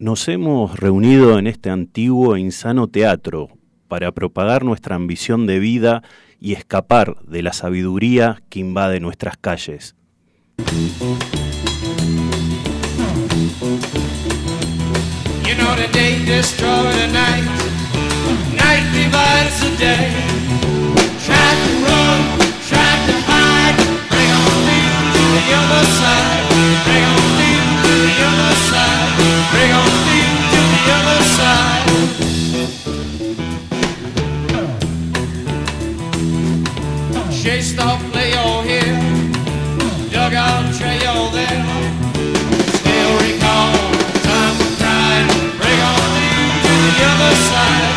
[0.00, 3.50] Nos hemos reunido en este antiguo e insano teatro
[3.86, 6.02] para propagar nuestra ambición de vida
[6.40, 9.94] y escapar de la sabiduría que invade nuestras calles.
[10.56, 10.64] You
[15.58, 16.40] know the day the
[17.12, 17.44] night,
[18.56, 20.30] night divides the day.
[29.60, 29.68] Side.
[29.68, 30.20] Bring on me
[30.52, 31.88] to the other side.
[37.42, 38.98] Chase off, play all here,
[40.10, 41.64] dugout trail there.
[42.78, 43.72] Still recall
[44.22, 45.28] time of pride.
[45.58, 46.28] Bring on me
[46.62, 47.89] to the other side.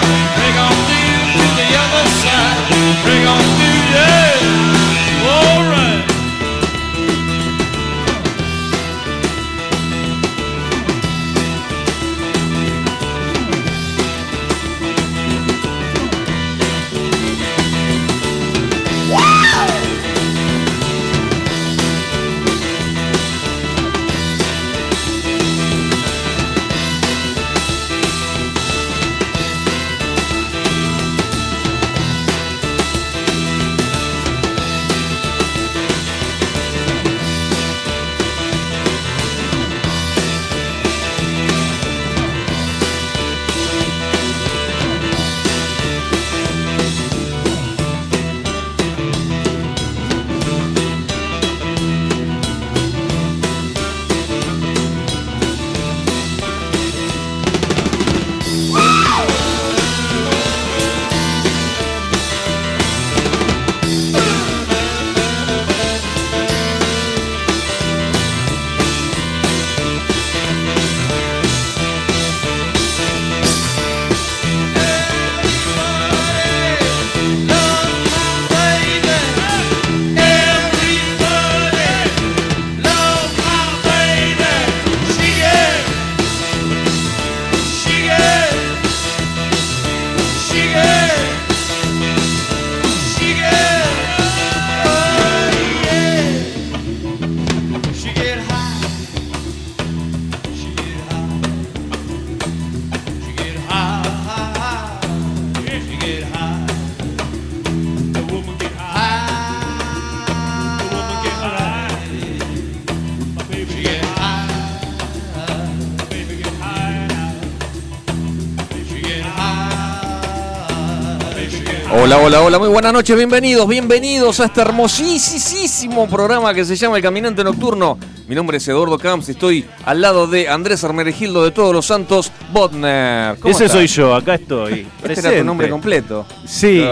[121.95, 126.97] Hola, hola, hola, muy buenas noches, bienvenidos, bienvenidos a este hermosísimo programa que se llama
[126.97, 127.97] El Caminante Nocturno.
[128.27, 131.85] Mi nombre es Eduardo Camps y estoy al lado de Andrés Armeregildo de Todos los
[131.85, 133.37] Santos, Botner.
[133.37, 133.77] ¿Cómo Ese estás?
[133.77, 134.87] soy yo, acá estoy.
[135.03, 136.25] Este era tu nombre completo.
[136.45, 136.83] Sí,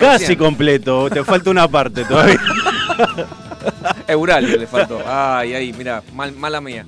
[0.00, 0.38] casi recién.
[0.38, 2.40] completo, te falta una parte todavía.
[4.08, 5.00] Euralio le faltó.
[5.06, 6.84] Ay, ay, mira, mal, mala mía.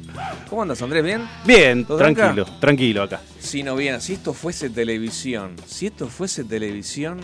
[0.50, 1.04] ¿Cómo andas, Andrés?
[1.04, 1.28] ¿Bien?
[1.44, 3.20] Bien, ¿Todo tranquilo, tranquilo acá.
[3.38, 7.20] Si no bien, si esto fuese televisión, si esto fuese televisión,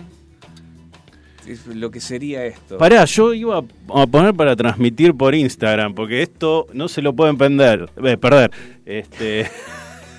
[1.74, 2.78] lo que sería esto.
[2.78, 3.62] Pará, yo iba
[3.94, 7.88] a poner para transmitir por Instagram, porque esto no se lo pueden perder.
[8.04, 8.50] eh, perder.
[8.86, 9.50] Este,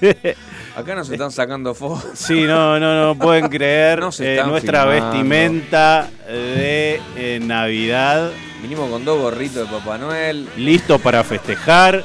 [0.76, 2.12] Acá nos están sacando fotos.
[2.14, 4.92] sí, no, no, no pueden creer eh, nuestra filmando.
[5.12, 10.48] vestimenta de eh, Navidad, Vinimos con dos gorritos de Papá Noel.
[10.58, 12.04] listo para festejar.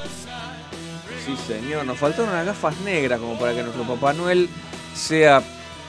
[1.27, 1.85] Sí, señor.
[1.85, 4.49] Nos faltaron unas gafas negras como para que nuestro Papá Noel
[4.95, 5.43] sea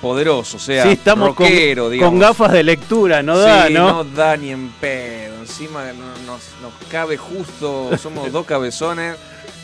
[0.05, 2.11] poderoso, sea sí, estamos con, rockero, digamos.
[2.11, 3.89] con gafas de lectura, no da, Sí, ¿no?
[3.91, 5.33] no da ni en pedo.
[5.41, 9.15] Encima no- nos, nos cabe justo, somos dos cabezones.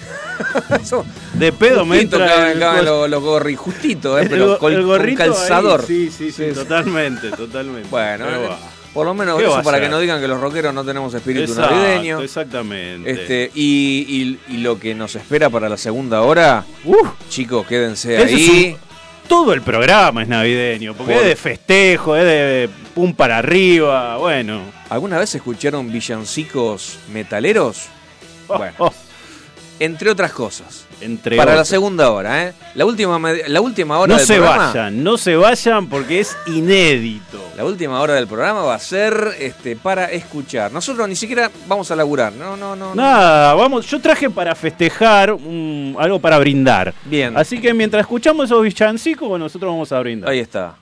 [0.84, 4.30] Somos- De pedo me justito entra caben, el caben los, los gorri, justito, eh, El
[4.30, 5.86] pero el con gorrito ahí, calzador.
[5.86, 6.54] sí, sí, sí, Sí, sí.
[6.56, 7.88] totalmente, totalmente.
[7.90, 8.50] Bueno, eh,
[8.94, 11.14] por lo menos ¿Qué va eso para que no digan que los rockeros no tenemos
[11.14, 12.20] espíritu Exacto, navideño.
[12.22, 13.10] Exactamente.
[13.12, 18.18] Este, y, y- y lo que nos espera para la segunda hora, Uf, chicos, quédense
[18.18, 18.76] ahí.
[19.32, 24.18] Todo el programa es navideño, porque Por- es de festejo, es de pum para arriba,
[24.18, 24.62] bueno.
[24.90, 27.86] ¿Alguna vez escucharon villancicos metaleros?
[28.48, 28.94] Bueno.
[29.82, 30.86] Entre otras cosas.
[31.02, 32.54] Entre para la segunda hora, ¿eh?
[32.76, 33.18] La última,
[33.48, 34.68] la última hora No del se programa.
[34.68, 37.44] vayan, no se vayan porque es inédito.
[37.58, 40.72] La última hora del programa va a ser este, para escuchar.
[40.72, 42.32] Nosotros ni siquiera vamos a laburar.
[42.34, 42.90] No, no, no.
[42.90, 42.96] no.
[42.96, 46.94] Nada, vamos, yo traje para festejar algo para brindar.
[47.06, 47.36] Bien.
[47.36, 50.30] Así que mientras escuchamos esos villancicos, nosotros vamos a brindar.
[50.30, 50.76] Ahí está.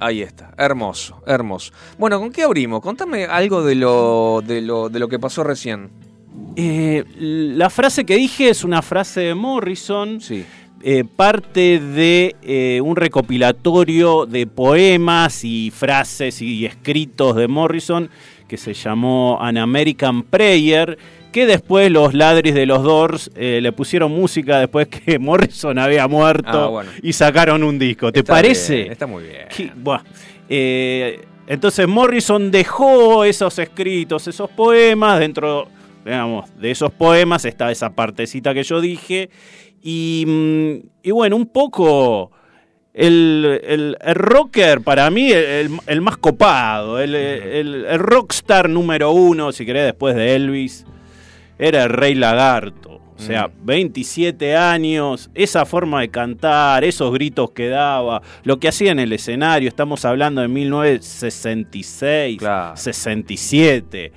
[0.00, 0.50] Ahí está.
[0.56, 1.72] Hermoso, hermoso.
[1.98, 2.80] Bueno, ¿con qué abrimos?
[2.80, 5.90] Contame algo de lo, de lo, de lo que pasó recién.
[6.56, 10.44] Eh, la frase que dije es una frase de Morrison, Sí.
[10.82, 18.08] eh, parte de eh, un recopilatorio de poemas y frases y escritos de Morrison
[18.48, 20.98] que se llamó An American Prayer,
[21.32, 26.06] que después los ladris de los Doors eh, le pusieron música después que Morrison había
[26.06, 26.90] muerto Ah, bueno.
[27.02, 28.12] y sacaron un disco.
[28.12, 28.76] ¿Te Está parece?
[28.76, 29.48] bien, está muy bien.
[30.48, 35.68] Que- entonces Morrison dejó esos escritos, esos poemas, dentro,
[36.04, 39.30] digamos, de esos poemas está esa partecita que yo dije,
[39.82, 42.30] y, mm, y bueno, un poco
[42.92, 49.66] el, el- el rocker para mí, el, el más copado, el, rockstar número uno, si
[49.66, 50.84] querés, después de Elvis,
[51.58, 53.00] era el Rey Lagarto.
[53.16, 53.66] O sea, Mm.
[53.66, 59.12] 27 años, esa forma de cantar, esos gritos que daba, lo que hacía en el
[59.12, 62.76] escenario, estamos hablando de 1966, Claro.
[62.76, 64.12] 67.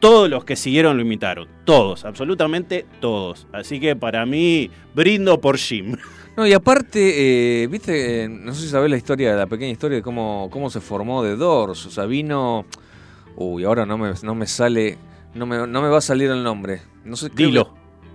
[0.00, 3.46] Todos los que siguieron lo imitaron, todos, absolutamente todos.
[3.52, 5.96] Así que para mí, brindo por Jim.
[6.38, 9.96] No, y aparte, eh, viste, eh, no sé si sabés la historia, la pequeña historia
[9.96, 11.84] de cómo, cómo se formó The Doors.
[11.86, 12.64] O sea, vino.
[13.34, 14.98] Uy, ahora no me, no me sale.
[15.34, 16.82] No me, no me va a salir el nombre.
[17.04, 17.74] No sé, Dilo,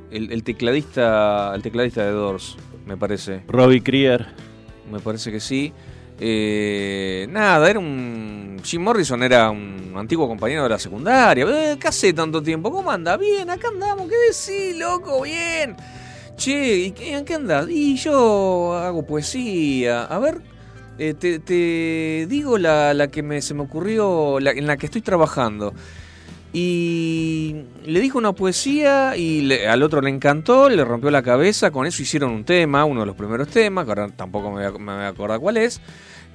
[0.10, 1.54] El, el tecladista.
[1.54, 3.44] El tecladista de Doors, me parece.
[3.46, 4.28] Robbie Krieger.
[4.90, 5.74] Me parece que sí.
[6.26, 8.58] Eh, nada, era un.
[8.64, 11.46] Jim Morrison era un antiguo compañero de la secundaria.
[11.50, 12.72] Eh, ¿Qué hace tanto tiempo?
[12.72, 13.18] ¿Cómo anda?
[13.18, 14.08] Bien, acá andamos.
[14.08, 15.22] ¿Qué decís, loco?
[15.24, 15.76] Bien.
[16.38, 17.68] Che, ¿y qué, en qué andás?
[17.70, 20.06] Y yo hago poesía.
[20.06, 20.40] A ver,
[20.98, 25.02] eh, te, digo la, la que me, se me ocurrió, la- en la que estoy
[25.02, 25.74] trabajando.
[26.54, 27.56] Y
[27.86, 32.02] le dijo una poesía y al otro le encantó, le rompió la cabeza, con eso
[32.02, 35.08] hicieron un tema, uno de los primeros temas, que ahora tampoco me me voy a
[35.10, 35.82] acordar cuál es.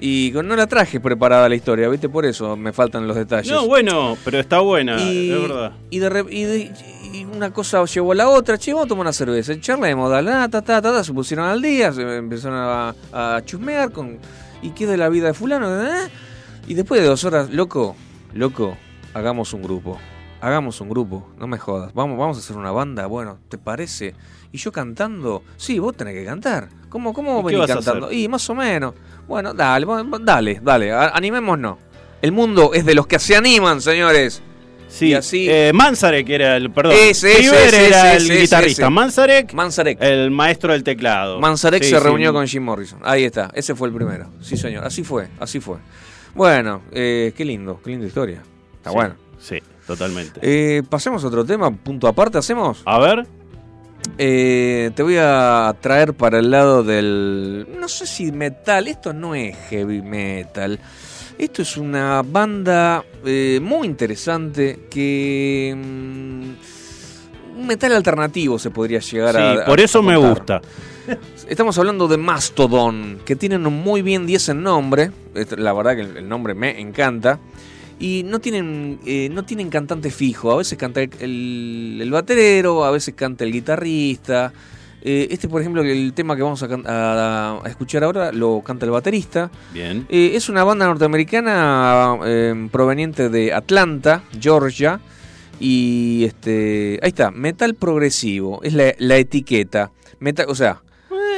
[0.00, 2.08] Y con- no la traje preparada la historia, ¿viste?
[2.08, 3.50] Por eso me faltan los detalles.
[3.52, 5.72] No, bueno, pero está buena, y, es verdad.
[5.90, 6.72] y de, y de-
[7.12, 10.30] y una cosa llevó a la otra, che, vamos a tomar una cerveza, charlemos, dale,
[10.32, 12.94] ah, ta, ta, ta, ta, se pusieron al día, se empezaron a,
[13.36, 14.18] a chusmear con,
[14.62, 16.08] y qué de la vida de fulano, ¿eh?
[16.68, 17.96] y después de dos horas, loco,
[18.34, 18.76] loco,
[19.14, 19.98] hagamos un grupo,
[20.40, 24.14] hagamos un grupo, no me jodas, vamos, vamos a hacer una banda, bueno, ¿te parece?
[24.52, 28.12] Y yo cantando, sí, vos tenés que cantar, ¿cómo, cómo ¿Y qué venís cantando?
[28.12, 28.94] Y más o menos,
[29.28, 29.86] bueno, dale,
[30.20, 31.76] dale, dale, animémonos.
[32.20, 34.42] El mundo es de los que se animan, señores.
[34.88, 38.88] Sí, y así- eh, Manzarek era el, perdón, Ese, ese, ese, era ese, el guitarrista.
[38.90, 39.98] Manzarek, Manzarek.
[40.00, 41.38] el maestro del teclado.
[41.40, 42.02] Manzarek Sí, se sí.
[42.02, 42.98] reunió con Jim Morrison.
[43.04, 44.30] Ahí está, ese fue el primero.
[44.40, 44.84] Sí, señor.
[44.86, 45.76] Así fue, así fue.
[46.34, 48.42] Bueno, eh, qué lindo, qué linda historia.
[48.76, 49.14] Está Sí, bueno.
[49.38, 50.40] Sí, totalmente.
[50.42, 52.82] Eh, pasemos a otro tema, punto aparte, ¿hacemos?
[52.86, 53.26] a ver,
[54.16, 57.66] Eh, te voy a traer para el lado del...
[57.78, 60.78] No sé si metal, esto no es heavy metal.
[61.36, 65.74] Esto es una banda eh, muy interesante que...
[65.76, 69.64] mm, un metal alternativo se podría llegar sí, a...
[69.64, 70.60] por eso a me gusta.
[71.48, 75.10] Estamos hablando de Mastodon, que tienen un muy bien 10 en nombre.
[75.56, 77.38] La verdad que el nombre me encanta.
[77.98, 80.52] Y no tienen, eh, no tienen cantante fijo.
[80.52, 84.52] A veces canta el, el- el baterero, a veces canta el guitarrista.
[85.02, 88.84] Eh, este, por ejemplo, el tema que vamos a, a- a escuchar ahora lo canta
[88.86, 89.50] el baterista.
[89.72, 90.06] Bien.
[90.08, 92.16] Eh, es una banda norteamericana
[92.70, 95.00] proveniente de Atlanta, Georgia.
[95.60, 99.90] Y este, ahí está, metal progresivo, es la, la etiqueta.
[100.20, 100.82] Metal, o sea,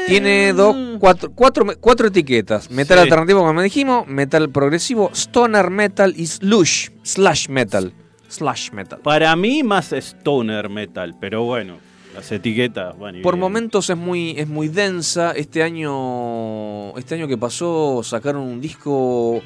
[0.06, 2.70] tiene dos, cuatro, cuatro, cuatro etiquetas.
[2.70, 3.02] Metal Sí.
[3.02, 7.92] alternativo, como dijimos, metal progresivo, stoner metal y slush, slash metal.
[8.28, 9.00] Slash metal.
[9.02, 11.78] Para mí más stoner metal, pero bueno,
[12.14, 15.32] las etiquetas van y Por momentos es muy, es muy densa.
[15.32, 19.42] Este año, este año que pasó sacaron un disco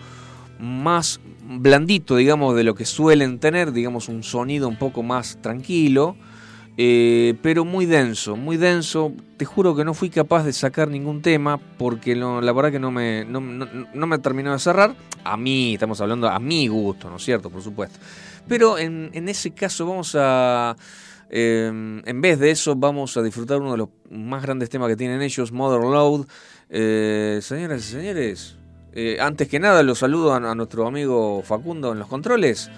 [0.58, 6.16] más blandito, digamos, de lo que suelen tener, digamos, un sonido un poco más tranquilo,
[6.76, 9.12] eh, pero muy denso, muy denso.
[9.37, 12.90] Te juro que no fui capaz de sacar ningún tema porque la verdad que no
[12.90, 14.95] me, no, me terminó de cerrar.
[15.23, 17.50] A mí, estamos hablando a mi gusto, ¿no es cierto?
[17.50, 17.99] Por supuesto.
[18.49, 20.76] Pero en, ese caso vamos a...
[21.31, 24.97] eh, en vez de eso vamos a disfrutar uno de los más grandes temas que
[24.97, 26.26] tienen ellos, Mother Load.
[26.69, 28.57] Eh, señoras y señores,
[28.93, 32.71] eh, antes que nada los saludo a, a nuestro amigo Facundo en los controles.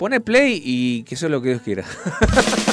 [0.00, 1.84] Pone play y que sea lo que Dios quiera.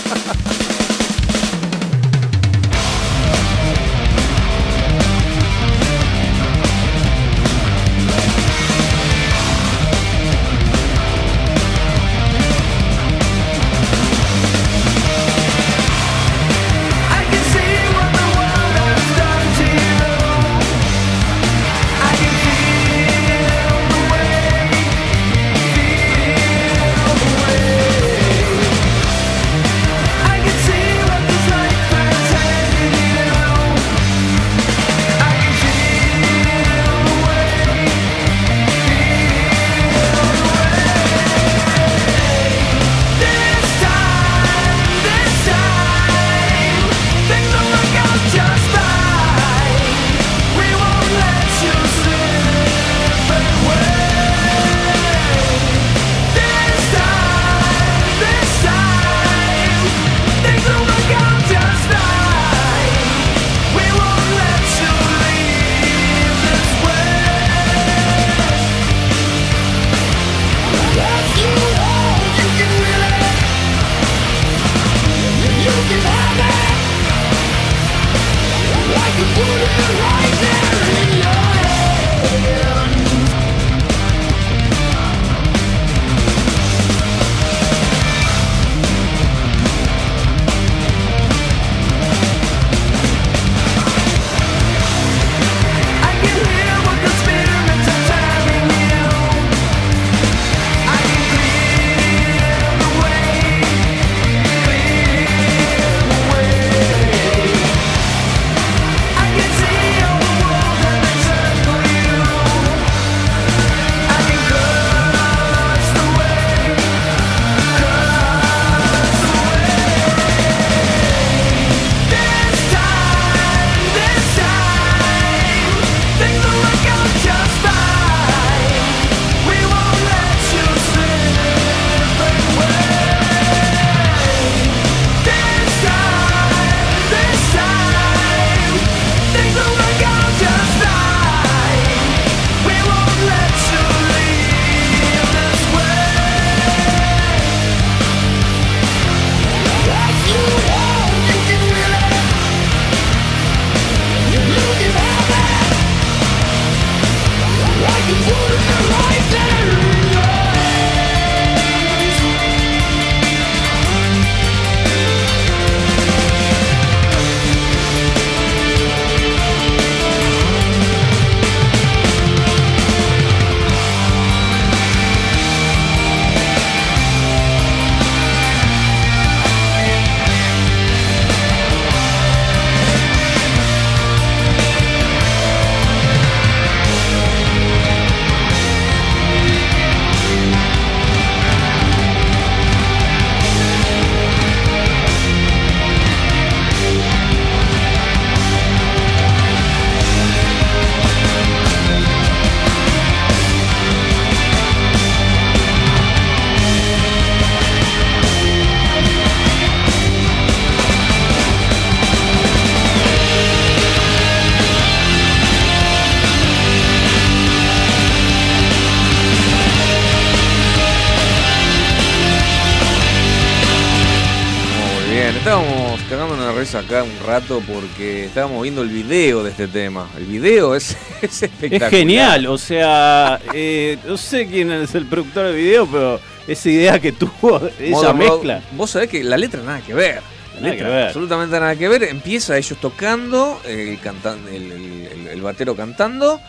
[226.80, 230.08] acá un rato porque estábamos viendo el video de este tema.
[230.18, 231.94] El video es, es espectacular.
[231.94, 236.70] Es genial, o sea, eh, no sé quién es el productor del video, pero esa
[236.70, 238.62] idea que tuvo, esa mezcla.
[238.74, 240.22] Vos sabés que la letra nada que ver.
[240.56, 241.08] La Nada letra que ver.
[241.08, 242.04] absolutamente nada que ver.
[242.04, 246.40] Empieza ellos tocando, el, cantan, el, el- el- el batero cantando.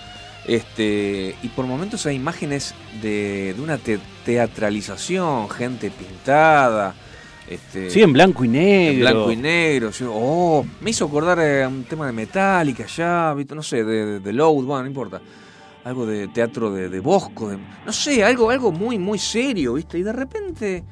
[0.46, 6.94] Este, y por momentos hay imágenes de, de una te- teatralización, gente pintada.
[7.48, 8.92] Este, Sí, en blanco y negro.
[8.92, 9.90] en blanco y negro.
[9.90, 14.06] yo- oh, me hizo acordar eh, a un tema de Metallica ya, no sé, de,
[14.06, 15.20] de, de Load, bueno, no importa.
[15.84, 19.98] Algo de teatro de, de Bosco, de- no sé, algo, algo muy, muy serio, ¿viste?
[19.98, 20.84] Y de repente,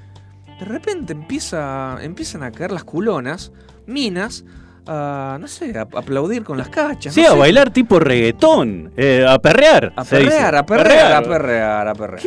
[0.58, 3.52] de repente empieza, empiezan a caer las culonas,
[3.86, 4.44] minas,
[4.86, 7.12] a, no sé, a, aplaudir con las cachas.
[7.12, 7.38] Sí, no a sé.
[7.38, 9.92] bailar tipo reggaetón, eh, a perrear.
[9.96, 12.22] A perrear, a perrear, a perrear, a perrear.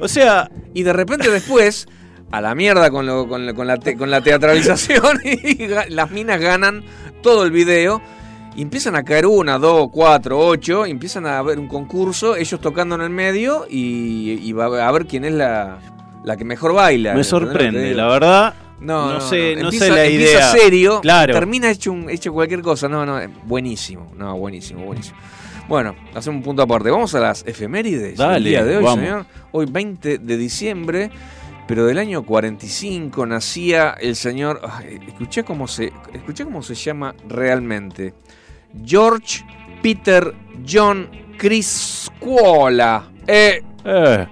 [0.00, 1.86] O sea, Y de repente después,
[2.32, 6.10] a la mierda con, lo- con, lo- con la, te- con la teatralización, y las
[6.10, 6.82] minas ganan
[7.22, 8.02] todo el video.
[8.54, 12.60] Y empiezan a caer una, dos, cuatro, ocho, y empiezan a haber un concurso, ellos
[12.60, 15.78] tocando en el medio, y, y va a ver quién es la,
[16.24, 17.14] la que mejor baila.
[17.14, 18.54] Me ¿entendés lo que te sorprende, la verdad.
[18.80, 20.52] No, no no, sé, no, Empieza, sé la empieza idea.
[20.52, 21.32] serio, Claro.
[21.32, 22.88] termina hecho, un, hecho cualquier cosa.
[22.88, 24.12] No, no, buenísimo.
[24.18, 25.16] No, buenísimo, buenísimo.
[25.68, 26.90] Bueno, hacemos un punto aparte.
[26.90, 28.18] Vamos a las efemérides.
[28.18, 28.98] Dale, el día de hoy, vamos.
[29.04, 29.26] señor.
[29.52, 31.10] Hoy 20 de diciembre,
[31.66, 34.60] pero del año 45 nacía el señor.
[35.08, 38.14] escuché cómo se, escuché cómo se llama realmente.
[38.84, 39.44] George
[39.82, 40.34] Peter
[40.68, 43.04] John Criscuola.
[43.26, 44.26] Eh, Eh,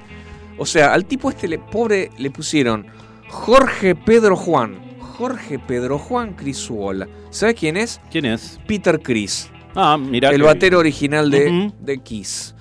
[0.58, 2.87] o sea, al tipo este le, pobre le pusieron
[3.28, 4.78] Jorge Pedro Juan.
[5.00, 7.08] Jorge Pedro Juan Crisuola.
[7.30, 8.00] ¿Sabes quién es?
[8.10, 8.58] ¿Quién es?
[8.66, 10.30] Peter Chris, Ah, mira.
[10.30, 11.75] el batero original de, Ujú.
[11.80, 12.54] de Kiss.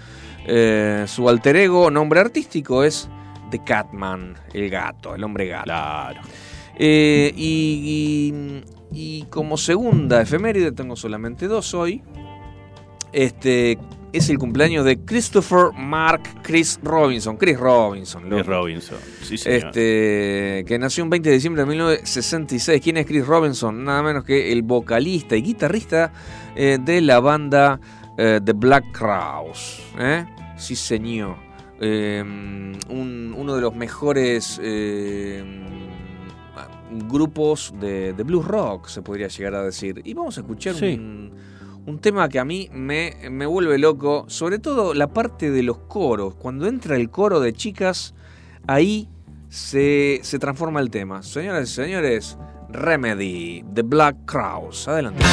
[0.45, 3.07] Eh, su alter ego, nombre artístico es
[3.49, 5.65] The Catman, el gato, el hombre gato.
[5.65, 6.21] Claro.
[6.77, 12.01] Eh, y, y- y como segunda efeméride, tengo solamente dos hoy.
[13.11, 13.77] Este
[14.13, 17.37] es el cumpleaños de Christopher Mark Chris Robinson.
[17.37, 18.45] Chris Robinson, Chris.
[18.45, 18.97] Robinson.
[19.23, 19.65] Sí, señor.
[19.67, 22.81] Este, que nació un 20 de diciembre de 1966.
[22.81, 23.83] ¿Quién es Chris Robinson?
[23.83, 26.11] Nada menos que el vocalista y guitarrista
[26.55, 27.79] eh, de la banda
[28.17, 29.81] eh, The Black Crowes.
[30.57, 31.35] Sí, señor.
[31.79, 32.21] Eh,
[32.89, 35.43] un- uno de los mejores eh,
[37.07, 40.01] grupos de, de blues rock, se podría llegar a decir.
[40.03, 40.95] Y vamos a escuchar Sí.
[40.95, 41.31] un,
[41.85, 45.77] un tema que a mí me, me vuelve loco, sobre todo la parte de los
[45.79, 46.35] coros.
[46.35, 48.13] Cuando entra el coro de chicas,
[48.67, 49.07] ahí
[49.49, 51.23] se, se transforma el tema.
[51.23, 52.37] Señoras y señores,
[52.69, 54.87] Remedy, The Black Crowes.
[54.87, 55.23] Adelante.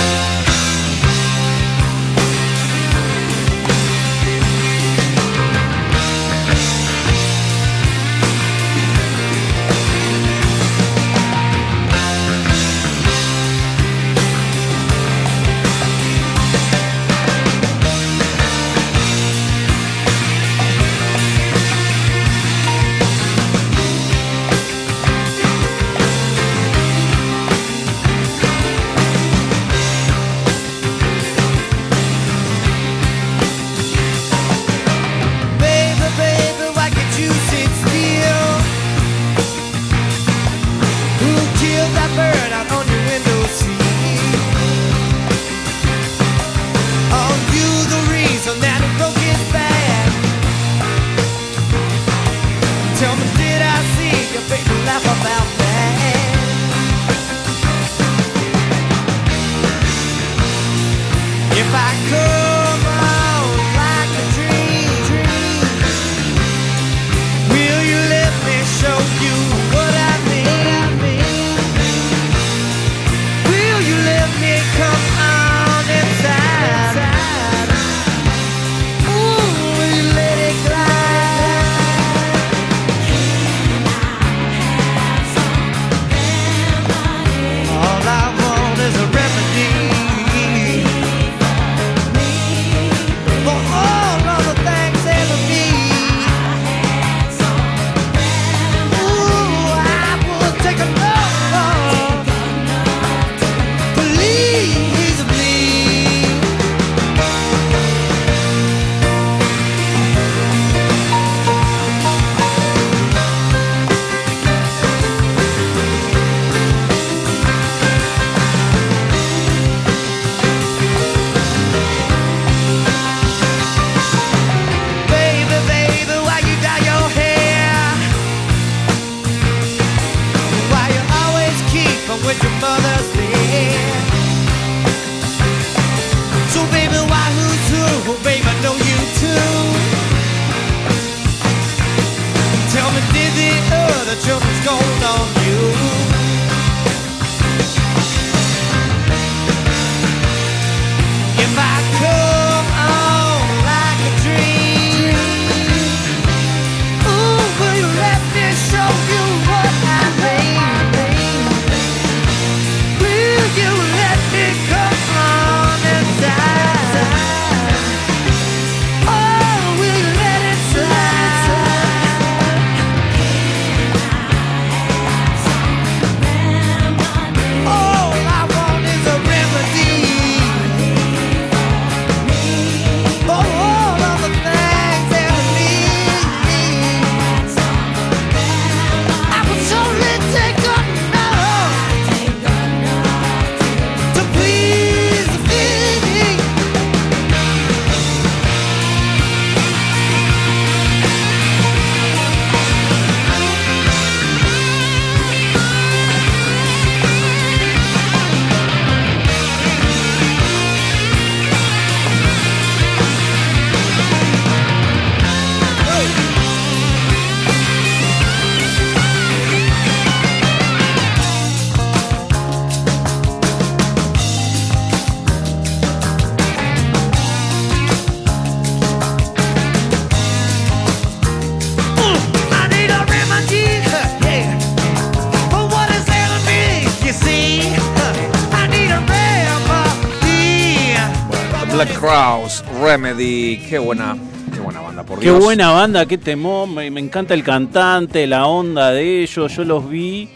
[243.68, 244.16] Qué buena,
[244.54, 245.42] qué buena banda, por Qué Dios.
[245.42, 246.74] buena banda, qué temón.
[246.74, 249.54] Me, me encanta el cantante, la onda de ellos.
[249.56, 250.30] Yo los vi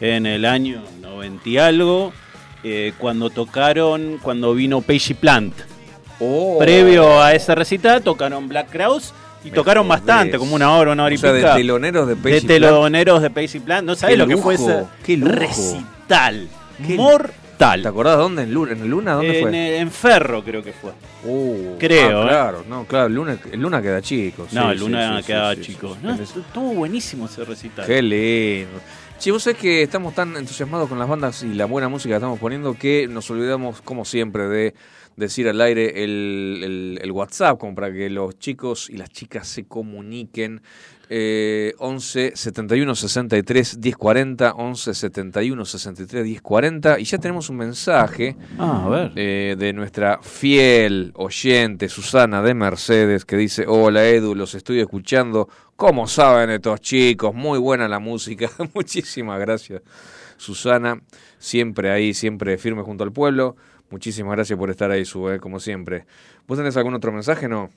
[0.00, 2.12] en el año 90 y algo,
[2.64, 5.54] eh, cuando tocaron, cuando vino Pagey Plant.
[6.18, 6.58] Oh.
[6.58, 9.12] Previo a ese recital, tocaron Black Crowes
[9.44, 11.54] y Me tocaron bastante, como una hora, una hora y O sea, de pica.
[11.54, 12.48] teloneros de de Pagey Plant.
[12.48, 13.86] teloneros de Pagey Plant.
[13.86, 15.32] No sabés Qué lo que fue ese qué lujo.
[15.32, 16.48] recital.
[16.86, 16.96] Qué-
[17.58, 18.42] ¿Te acordás dónde?
[18.42, 18.72] ¿En Luna?
[18.72, 19.12] ¿En el Luna?
[19.14, 19.78] ¿Dónde en, fue?
[19.78, 20.92] en Ferro creo que fue.
[21.24, 22.28] Uh, creo, ah, ¿eh?
[22.28, 24.46] claro, no, claro, el Luna, Luna queda chico.
[24.52, 25.96] No, sí, el Luna sí, sí, quedaba sí, sí, chico.
[26.02, 27.86] No, estuvo buenísimo ese recital.
[27.86, 28.80] Qué lindo.
[29.18, 32.16] Che, vos sabés que estamos tan entusiasmados con las bandas y la buena música que
[32.16, 34.74] estamos poniendo que nos olvidamos, como siempre, de
[35.16, 39.48] decir al aire el, el- el WhatsApp, como para que los chicos y las chicas
[39.48, 40.60] se comuniquen.
[41.08, 46.98] Eh, 11 71 63 10 40, 11 71 63 10 40.
[46.98, 49.12] Y ya tenemos un mensaje Ah, a ver.
[49.14, 55.48] eh, de nuestra fiel oyente Susana de Mercedes que dice, hola Edu, los estoy escuchando,
[55.76, 57.32] ¿cómo saben estos chicos?
[57.34, 59.82] Muy buena la música, muchísimas gracias
[60.38, 61.00] Susana,
[61.38, 63.56] siempre ahí, siempre firme junto al pueblo,
[63.90, 66.04] muchísimas gracias por estar ahí, Sube, como siempre.
[66.46, 67.70] ¿Vos tenés algún otro mensaje, no?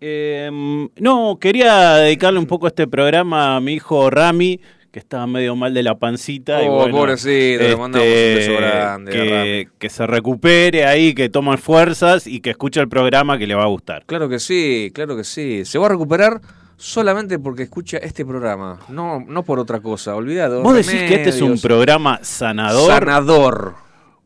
[0.00, 0.50] Eh,
[0.96, 5.72] no, quería dedicarle un poco este programa a mi hijo Rami, que estaba medio mal
[5.74, 6.62] de la pancita.
[6.62, 11.14] y Oh, bueno, pobrecito, le mandamos un beso grande a que, que se recupere ahí,
[11.14, 14.04] que tome fuerzas y que escuche el programa que le va a gustar.
[14.06, 16.40] Claro que sí, claro que sí, se va a recuperar
[16.76, 20.62] solamente porque escucha este programa, no, no por otra cosa, olvidado.
[20.62, 22.90] ¿Vos decís que este es un programa sanador?
[22.92, 23.74] Sanador.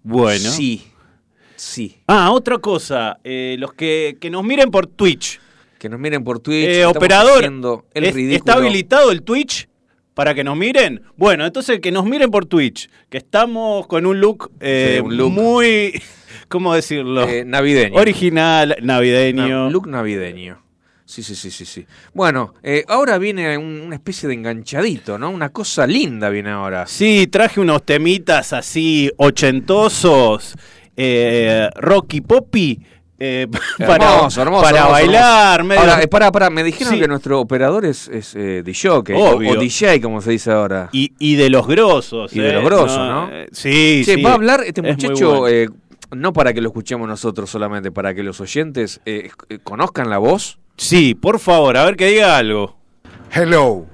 [0.02, 0.50] Bueno.
[0.50, 0.84] Sí.
[1.56, 1.98] Sí.
[2.06, 5.40] Ah, otra cosa, eh, los que, que nos miren por Twitch.
[5.78, 6.68] Que nos miren por Twitch.
[6.68, 8.36] Eh, operador, haciendo el ¿es- ridículo.
[8.38, 9.68] ¿está habilitado el Twitch
[10.14, 11.02] para que nos miren?
[11.16, 15.16] Bueno, entonces que nos miren por Twitch, que estamos con un look, eh, Sí, un
[15.16, 15.30] look.
[15.32, 16.02] muy,
[16.48, 17.28] ¿cómo decirlo?
[17.28, 17.96] Eh, navideño.
[17.96, 19.64] Original, navideño.
[19.66, 20.62] Na- look navideño.
[21.04, 21.86] Sí, sí, sí, sí, sí.
[22.12, 25.30] Bueno, eh, ahora viene un- una especie de enganchadito, ¿no?
[25.30, 26.86] Una cosa linda viene ahora.
[26.86, 30.54] Sí, traje unos temitas así ochentosos,
[30.96, 32.80] eh, rocky poppy,
[33.18, 33.46] eh,
[33.78, 35.64] para, Hermoso, hermoso, para hermoso, bailar.
[35.64, 37.00] medio- Ahora, eh, pará, me dijeron Sí.
[37.00, 39.02] que nuestro operador es, es eh, DJ, o,
[39.36, 40.88] o DJ, como se dice ahora.
[40.92, 42.32] y, y de los grosos.
[42.34, 43.28] Y de eh, los grosos, ¿no?
[43.32, 44.22] Eh, Sí, Che, sí.
[44.22, 45.48] va a hablar este Es muchacho, bueno.
[45.48, 45.68] eh,
[46.12, 50.18] no para que lo escuchemos nosotros solamente, para que los oyentes eh, eh, conozcan la
[50.18, 50.58] voz.
[50.76, 52.76] Sí, por favor, a ver que diga algo.
[53.32, 53.84] Hello.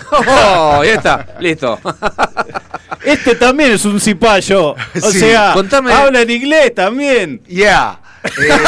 [0.10, 0.82] ¡Oh!
[0.82, 1.78] Ya está, listo.
[3.04, 4.70] Este también es un cipallo.
[4.72, 4.76] O
[5.12, 7.40] Sí, sea, contame- habla en inglés también.
[7.46, 8.00] Yeah.
[8.24, 8.58] Eh,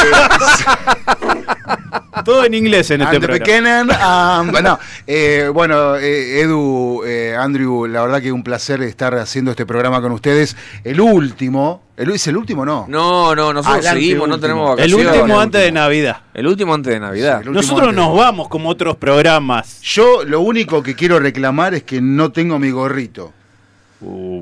[2.23, 4.41] Todo en inglés en este programa.
[4.41, 9.51] um, bueno, eh, bueno, eh, Edu, eh, Andrew, la verdad que un placer estar haciendo
[9.51, 10.55] este programa con ustedes.
[10.83, 12.85] El último, el, ¿es el último no?
[12.87, 15.21] No, no, nosotros Adelante, seguimos, no tenemos El vacaciones.
[15.21, 15.81] último antes de último.
[15.81, 16.17] Navidad.
[16.33, 17.41] El último antes de Navidad.
[17.41, 19.81] Sí, el Nosotros nos vamos como otros programas.
[19.81, 23.33] Yo lo único que quiero reclamar es que no tengo mi gorrito.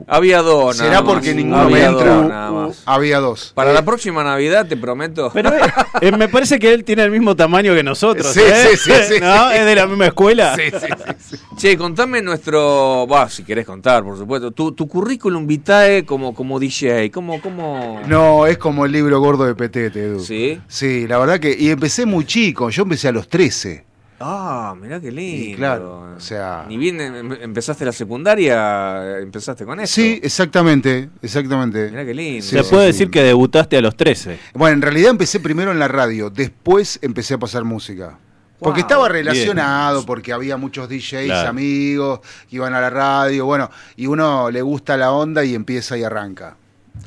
[0.07, 1.13] Había dos, nada ¿Será más.
[1.13, 2.21] porque ninguno Había me dos, entra?
[2.27, 2.81] nada más.
[2.85, 3.51] Había dos.
[3.55, 5.29] Para Eh, la próxima Navidad, te prometo.
[5.33, 5.61] Pero eh,
[6.01, 8.27] eh, me parece que él tiene el mismo tamaño que nosotros.
[8.33, 8.69] Sí, ¿eh?
[8.71, 9.15] sí, sí, sí.
[9.21, 9.51] ¿No?
[9.51, 10.55] Es de la misma escuela.
[10.55, 10.87] Sí, sí,
[11.29, 11.43] sí, sí.
[11.57, 13.07] Che, contame nuestro.
[13.07, 14.51] Va, si querés contar, por supuesto.
[14.51, 17.11] Tu, tu currículum vitae como, como DJ.
[17.11, 18.01] ¿Cómo, cómo...
[18.07, 20.19] No, es como el libro gordo de Petete, Edu.
[20.19, 20.59] ¿Sí?
[20.67, 21.55] Sí, la verdad que.
[21.57, 23.85] Y empecé muy chico, yo empecé a los 13.
[24.23, 25.45] Ah, mirá qué lindo.
[25.51, 29.93] Y claro, o sea- Ni bien em- empezaste la secundaria, empezaste con eso.
[29.93, 31.89] Sí, exactamente, exactamente.
[31.89, 32.43] Mirá qué lindo.
[32.43, 32.91] Sí, Se sí, puede sí.
[32.93, 34.37] decir que debutaste a los 13.
[34.53, 38.17] Bueno, en realidad empecé primero en la radio, después empecé a pasar música.
[38.59, 41.49] Porque Wow, estaba relacionado, porque había muchos DJs Claro.
[41.49, 45.97] amigos que iban a la radio, bueno, y uno le gusta la onda y empieza
[45.97, 46.55] y arranca.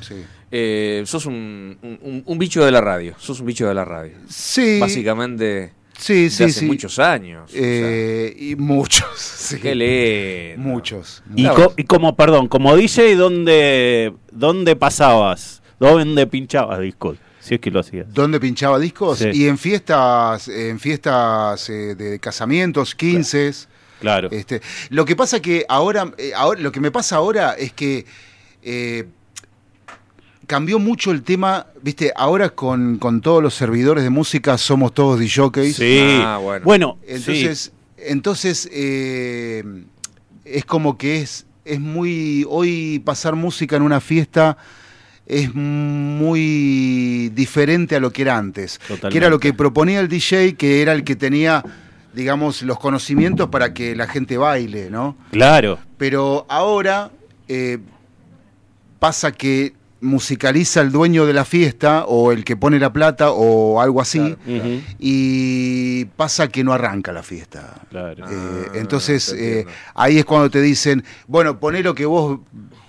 [0.01, 0.15] Sí.
[0.51, 3.15] Eh, sos un, un- un bicho de la radio.
[3.17, 4.17] Sos un bicho de la radio.
[4.27, 4.79] Sí.
[4.81, 6.65] Básicamente, Sí, de sí, hace sí.
[6.65, 7.49] muchos años.
[7.49, 9.07] o sea, Eh, y muchos.
[9.17, 9.57] sí.
[9.59, 10.61] qué lindo.
[10.69, 11.23] Muchos.
[11.35, 11.67] Y, Claro.
[11.69, 15.61] co- y como, perdón, como DJ, ¿dónde, ¿dónde pasabas?
[15.79, 17.17] ¿Dónde pinchabas discos?
[17.39, 18.11] Si es que lo hacías.
[18.11, 19.19] ¿Dónde pinchaba discos?
[19.19, 19.29] Sí.
[19.31, 23.51] Y en fiestas, en fiestas eh, de casamientos, 15.
[23.99, 24.29] Claro.
[24.31, 28.05] Este, lo que pasa que ahora, eh, ahora, lo que me pasa ahora es que
[28.63, 29.05] eh,
[30.47, 35.19] cambió mucho el tema, viste, ahora con, con todos los servidores de música somos todos
[35.19, 35.75] DJs.
[35.75, 35.99] Sí.
[36.23, 36.65] Ah, bueno.
[36.65, 37.71] bueno, Entonces, sí.
[37.97, 39.63] entonces eh,
[40.43, 44.57] es como que es, es muy, hoy pasar música en una fiesta
[45.27, 48.79] es muy diferente a lo que era antes.
[48.79, 49.09] Totalmente.
[49.09, 51.63] Que era lo que proponía el DJ, que era el que tenía,
[52.13, 55.17] digamos, los conocimientos para que la gente baile, ¿no?
[55.31, 55.79] Claro.
[55.97, 57.09] Pero ahora
[57.47, 57.79] eh,
[58.99, 59.73] pasa que
[60.05, 64.35] musicaliza el dueño de la fiesta o el que pone la plata o algo así
[64.99, 67.73] y pasa que no arranca la fiesta.
[67.89, 68.25] claro.
[68.29, 69.65] Eh, Ah, entonces te eh,
[69.95, 72.39] ahí es cuando te dicen, bueno, poné lo que vos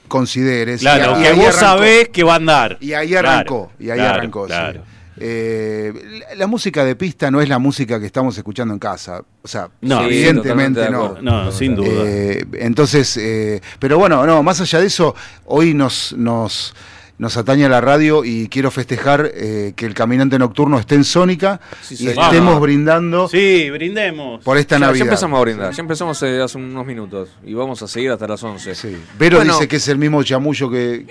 [0.08, 0.80] consideres.
[0.80, 1.60] Claro, y, que ahí vos arrancó.
[1.60, 2.78] sabés que va a andar.
[2.80, 4.42] Y ahí Claro, arrancó, y ahí claro, arrancó.
[4.46, 4.52] sí.
[4.52, 4.82] Claro.
[5.18, 5.92] Eh,
[6.28, 9.22] la, la música de pista no es la música que estamos escuchando en casa.
[9.42, 11.16] O sea, No, evidentemente no.
[11.22, 11.88] No, sin duda.
[12.04, 15.14] Eh, entonces, eh, pero bueno, no, más allá de eso,
[15.46, 16.74] hoy nos, nos,
[17.18, 21.04] nos atañe a la radio y quiero festejar eh, que el caminante nocturno esté en
[21.04, 22.24] Sónica Sí, y señor.
[22.24, 22.60] estemos Vamos.
[22.60, 24.42] brindando Sí, brindemos.
[24.44, 25.06] por esta Ya, ya Navidad.
[25.06, 28.42] empezamos a brindar, ya empezamos eh, hace unos minutos y vamos a seguir hasta las
[28.42, 28.74] 11.
[28.74, 28.96] Sí.
[29.18, 29.54] Vero Bueno.
[29.54, 31.06] dice que es el mismo chamullo que,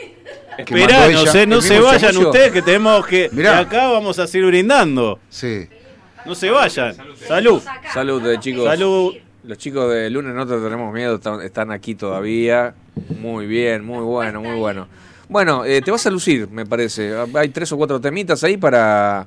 [0.58, 1.32] que Esperá, mandó no, ella.
[1.32, 2.30] se, no ¿El se vayan chamullo?
[2.30, 3.30] ustedes que tenemos que...
[3.32, 3.54] Mirá.
[3.56, 5.20] de acá vamos a seguir brindando.
[5.30, 5.68] Sí.
[6.26, 6.96] No se vayan.
[7.28, 7.62] Salud.
[7.94, 8.66] Salud, eh, chicos.
[8.66, 9.14] Salud.
[9.44, 12.74] Los chicos de lunes no te tenemos miedo, están, están aquí todavía.
[13.20, 14.88] Muy bien, muy bueno, muy bueno.
[15.30, 17.14] Bueno, eh, te vas a lucir, me parece.
[17.36, 19.26] Hay tres o cuatro temitas ahí para...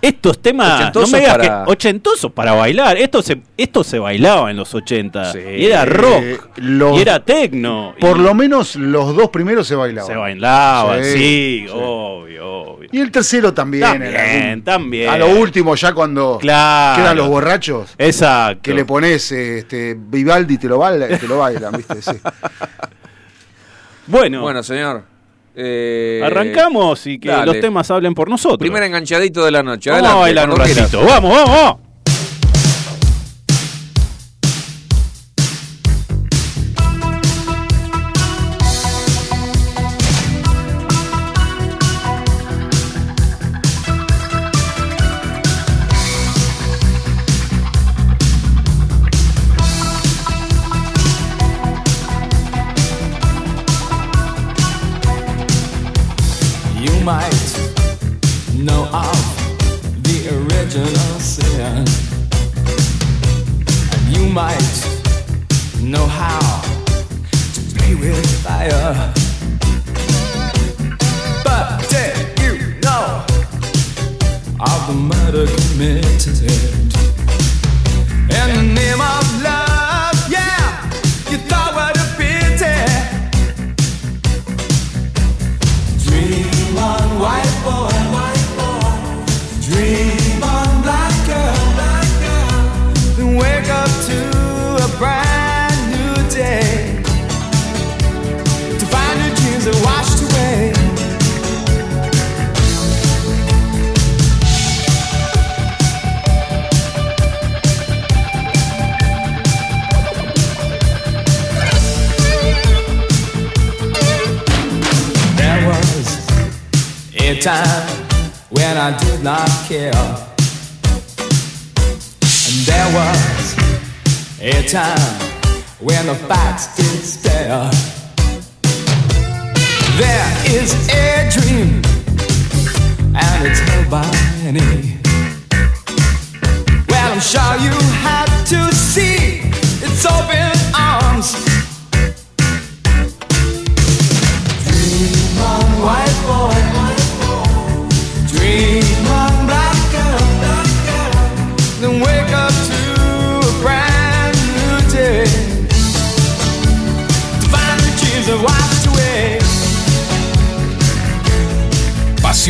[0.00, 2.96] Estos temas, no me digas para- que ochentosos para bailar.
[2.98, 5.32] Esto se, esto se bailaba en los 80.
[5.32, 5.40] Sí.
[5.40, 6.22] Y era rock.
[6.22, 7.96] Eh, los- y era tecno.
[7.98, 10.08] Por y lo menos los dos primeros se bailaban.
[10.08, 11.72] se bailaba, Sí, sí, sí.
[11.74, 12.88] obvio, obvio.
[12.92, 13.82] Y el tercero también.
[13.82, 15.08] También, algún- también.
[15.10, 17.02] A lo último, ya cuando Claro.
[17.02, 18.60] quedan los borrachos, Exacto.
[18.62, 22.00] que le pones este, Vivaldi y te lo, baila, te lo bailan, ¿viste?
[22.02, 22.12] Sí.
[24.06, 25.02] Bueno, Bueno, señor.
[25.60, 27.46] Eh, arrancamos y que dale.
[27.46, 28.58] los temas hablen por nosotros.
[28.58, 29.90] Primer enganchadito de la noche.
[29.90, 30.76] Vamos a bailar un quieras.
[30.92, 31.04] ratito.
[31.04, 31.87] Vamos, vamos, vamos.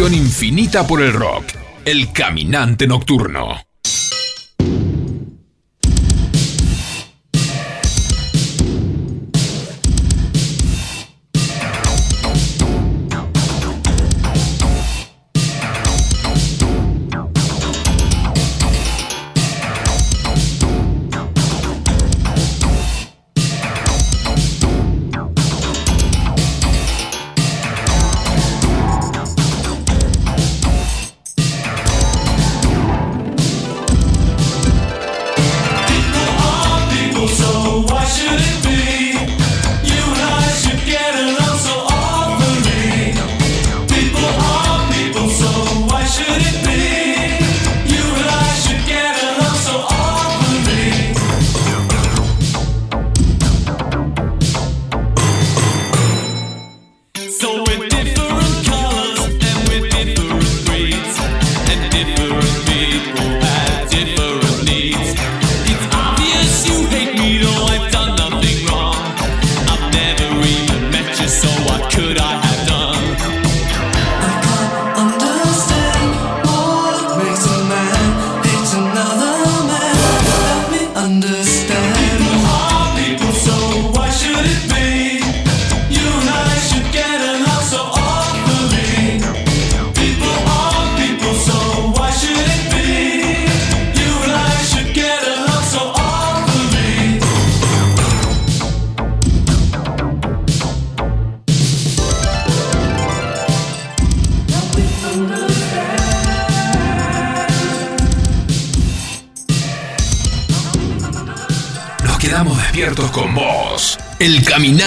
[0.06, 1.44] Infinita por el rock.
[1.84, 3.67] El caminante nocturno.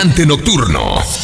[0.01, 1.20] Caminante nocturno.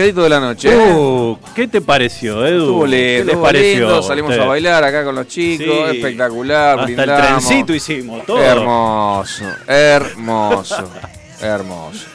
[0.00, 0.68] El enganchadito de la noche.
[0.72, 0.92] ¿eh?
[0.94, 2.60] Uh, ¿Qué te pareció, Edu?
[2.62, 3.78] Estuvo lindo, ¿Qué les pareció?
[3.86, 5.96] lindo, salimos a bailar acá con los chicos, Sí.
[5.98, 7.46] espectacular, Hasta el brindamos.
[7.46, 8.38] trencito hicimos, todo.
[8.42, 10.90] Hermoso, hermoso,
[11.40, 12.06] hermoso.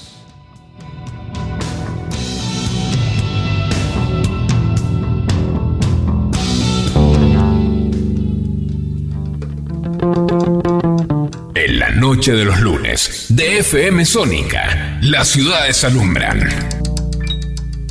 [11.53, 16.49] En la noche de los lunes, de FM Sónica, las ciudades alumbran.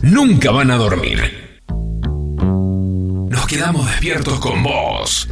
[0.03, 1.59] Nunca van a dormir.
[3.29, 5.29] Nos quedamos despiertos con vos.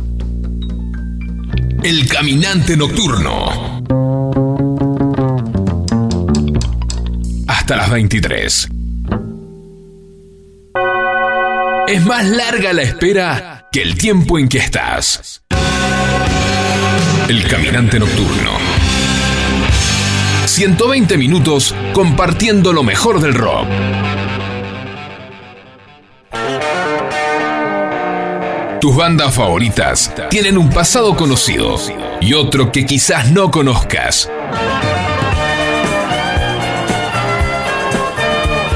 [1.82, 3.82] El caminante nocturno.
[7.68, 8.68] Hasta las 23.
[11.86, 15.42] Es más larga la espera que el tiempo en que estás.
[17.28, 18.52] El caminante nocturno.
[20.46, 23.66] 120 minutos compartiendo lo mejor del rock.
[28.80, 31.76] Tus bandas favoritas tienen un pasado conocido
[32.22, 34.30] y otro que quizás no conozcas.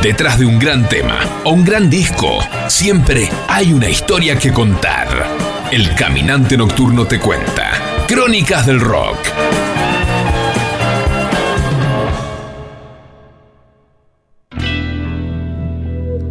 [0.02, 5.08] Detrás de un gran tema o un gran disco, siempre hay una historia que contar.
[5.70, 7.70] El Caminante Nocturno te cuenta.
[8.08, 9.18] Crónicas del Rock.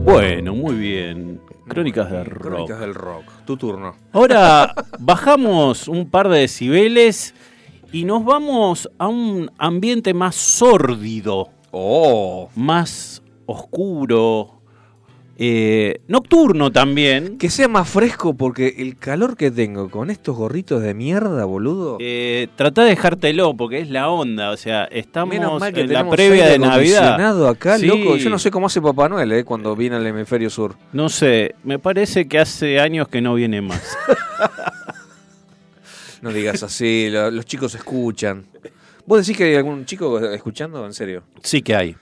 [0.03, 1.39] Bueno, muy bien.
[1.67, 2.41] Crónicas del rock.
[2.41, 3.23] Crónicas del rock.
[3.45, 3.95] Tu turno.
[4.11, 7.33] Ahora bajamos un par de decibeles
[7.93, 12.49] y nos vamos a un ambiente más sórdido, Oh.
[12.55, 14.61] más oscuro,
[15.43, 17.37] eh, nocturno también.
[17.39, 21.97] Que sea más fresco porque el calor que tengo con estos gorritos de mierda, boludo.
[21.99, 25.93] Eh, tratá de dejártelo porque es la onda, o sea, estamos Menos mal que en
[25.93, 27.47] la previa de Navidad.
[27.47, 27.87] acá, Sí.
[27.87, 28.17] loco.
[28.17, 30.75] Yo no sé cómo hace Papá Noel, eh, cuando viene al hemisferio sur.
[30.93, 33.97] No sé, me parece que hace años que no viene más.
[36.21, 38.45] No digas así, lo- los chicos escuchan.
[39.07, 40.85] ¿Vos decís que hay algún chico escuchando?
[40.85, 41.23] En serio.
[41.41, 41.95] sí que hay.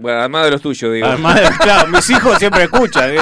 [0.00, 1.06] Bueno, además de los tuyos, digo.
[1.06, 3.10] Además, claro, mis hijos siempre escuchan.
[3.14, 3.20] ¿eh?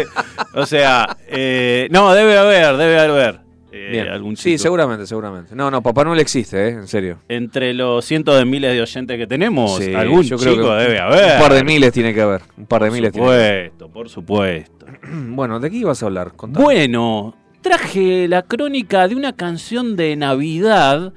[0.55, 3.41] O sea, eh, no, debe haber, debe haber.
[3.73, 4.09] eh, Bien.
[4.09, 5.55] algún sí, seguramente, seguramente.
[5.57, 6.71] No, no, Papá Noel existe, ¿eh?
[6.71, 7.19] En serio.
[7.29, 10.75] Entre los cientos de miles de oyentes que tenemos, Sí, algún yo creo chico que
[10.85, 11.35] debe haber.
[11.37, 12.43] Un par de miles tiene que haber.
[12.57, 13.65] Un par de Por miles tiene que haber.
[13.71, 14.87] supuesto, por supuesto.
[15.11, 16.33] Bueno, ¿de qué ibas a hablar?
[16.37, 16.65] Contame.
[16.65, 21.13] Bueno, traje la crónica de una canción de Navidad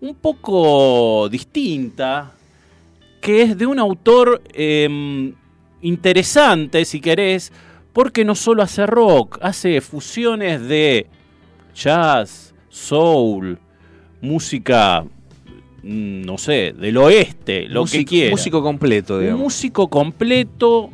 [0.00, 2.32] un poco distinta,
[3.20, 5.34] que es de un autor em,
[5.82, 7.52] interesante, si querés,
[7.92, 11.06] porque no solo hace rock, hace fusiones de
[11.74, 13.58] jazz, soul,
[14.20, 15.04] música,
[15.82, 18.30] mm, no sé, del oeste, lo que quiera.
[18.30, 19.40] Músico completo, Un digamos.
[19.42, 20.90] músico completo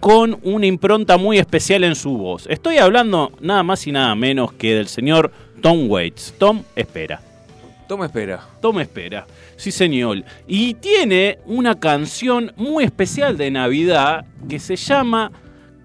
[0.00, 2.46] con una impronta muy especial en su voz.
[2.48, 5.32] Estoy hablando nada más y nada menos que del señor
[5.62, 6.34] Tom Waits.
[6.38, 7.20] Tom espera.
[7.88, 8.40] Toma espera.
[8.60, 9.26] Tom espera.
[9.56, 10.24] Sí, señor.
[10.46, 15.30] Y tiene una canción muy especial de Navidad que se llama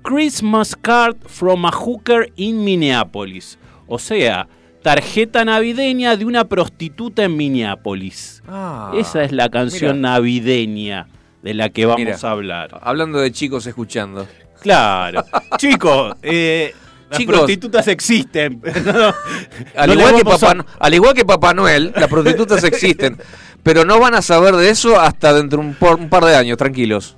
[0.03, 3.59] Christmas Card from a Hooker in Minneapolis.
[3.87, 4.47] O sea,
[4.81, 8.41] tarjeta navideña de una prostituta en Minneapolis.
[8.47, 10.09] Ah, Esa es la canción mira.
[10.13, 11.07] navideña
[11.43, 12.17] de la que vamos Mira.
[12.21, 12.79] a hablar.
[12.81, 14.27] Hablando de chicos escuchando.
[14.61, 15.23] Claro.
[15.57, 16.73] Chicos, eh,
[17.11, 17.35] las Chicos.
[17.35, 18.61] prostitutas existen.
[19.75, 23.17] Al, No igual que a- Papá, al igual que Papá Noel, las prostitutas existen.
[23.63, 26.35] Pero no van a saber de eso hasta dentro de un, por- un par de
[26.35, 27.17] años, tranquilos.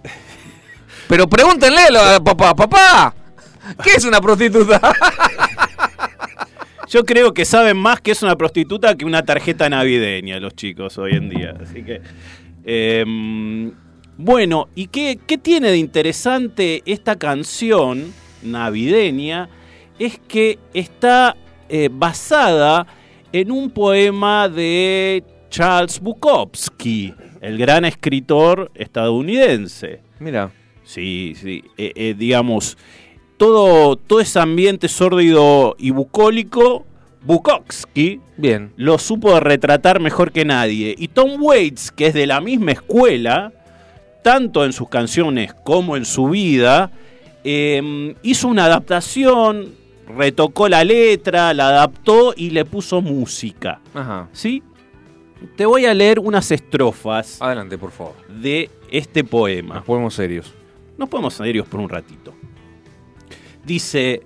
[1.08, 3.14] Pero pregúntenle a papá, papá,
[3.84, 4.82] ¿qué es una prostituta?
[6.90, 10.98] Yo creo que saben más que es una prostituta que una tarjeta navideña los chicos
[10.98, 11.56] hoy en día.
[11.62, 12.02] Así que.
[12.66, 13.72] eh,
[14.18, 18.14] bueno, ¿y qué, qué tiene de interesante esta canción
[18.44, 19.50] navideña?
[20.06, 21.38] Es que está
[21.70, 22.86] eh, basada
[23.32, 30.02] en un poema de Charles Bukowski, el gran escritor estadounidense.
[30.20, 30.52] Mira,
[30.84, 31.64] Sí, sí.
[31.78, 32.78] eh, eh, digamos,
[33.38, 36.86] todo, todo ese ambiente sórdido y bucólico,
[37.22, 38.74] Bukowski bien.
[38.76, 40.94] lo supo retratar mejor que nadie.
[40.98, 43.54] Y Tom Waits, que es de la misma escuela,
[44.22, 46.92] tanto en sus canciones como en su vida,
[47.46, 53.82] eh, hizo una adaptación, retocó la letra, la adaptó y le puso música.
[53.94, 54.28] Ajá.
[54.32, 54.64] ¿Sí?
[55.56, 58.14] Te voy a leer unas estrofas Adelante, por favor.
[58.30, 59.76] de este poema.
[59.76, 60.54] Nos ponemos serios.
[60.98, 62.34] Nos podemos serios por un ratito.
[63.66, 64.24] Dice,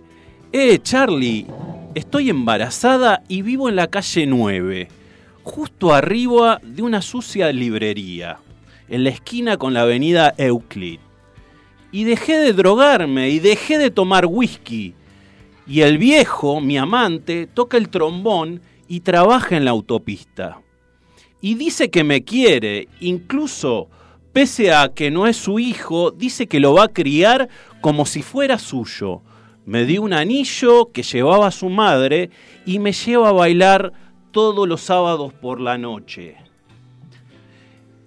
[0.51, 1.45] eh, Charlie,
[1.95, 4.88] estoy embarazada y vivo en la calle 9,
[5.43, 8.39] justo arriba de una sucia librería,
[8.89, 10.99] en la esquina con la avenida Euclid.
[11.91, 14.93] Y dejé de drogarme y dejé de tomar whisky.
[15.68, 20.61] Y el viejo, mi amante, toca el trombón y trabaja en la autopista.
[21.41, 23.89] Y dice que me quiere, incluso
[24.34, 27.49] pese a que no es su hijo, dice que lo va a criar
[27.82, 29.22] como si fuera suyo.
[29.65, 32.30] Me dio un anillo que llevaba su madre
[32.65, 33.91] y me lleva a bailar
[34.32, 36.38] todos los sábados por la noche.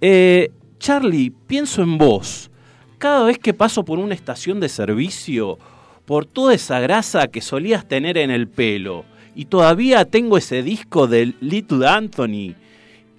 [0.00, 2.50] Eh, Charlie, pienso en vos.
[2.96, 5.58] Cada vez que paso por una estación de servicio,
[6.10, 9.04] por toda esa grasa que solías tener en el pelo,
[9.36, 12.56] y todavía tengo ese disco de Little Anthony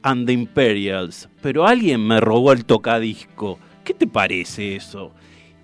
[0.03, 5.13] and the Imperials, pero alguien me robó el tocadisco ¿Qué te parece eso?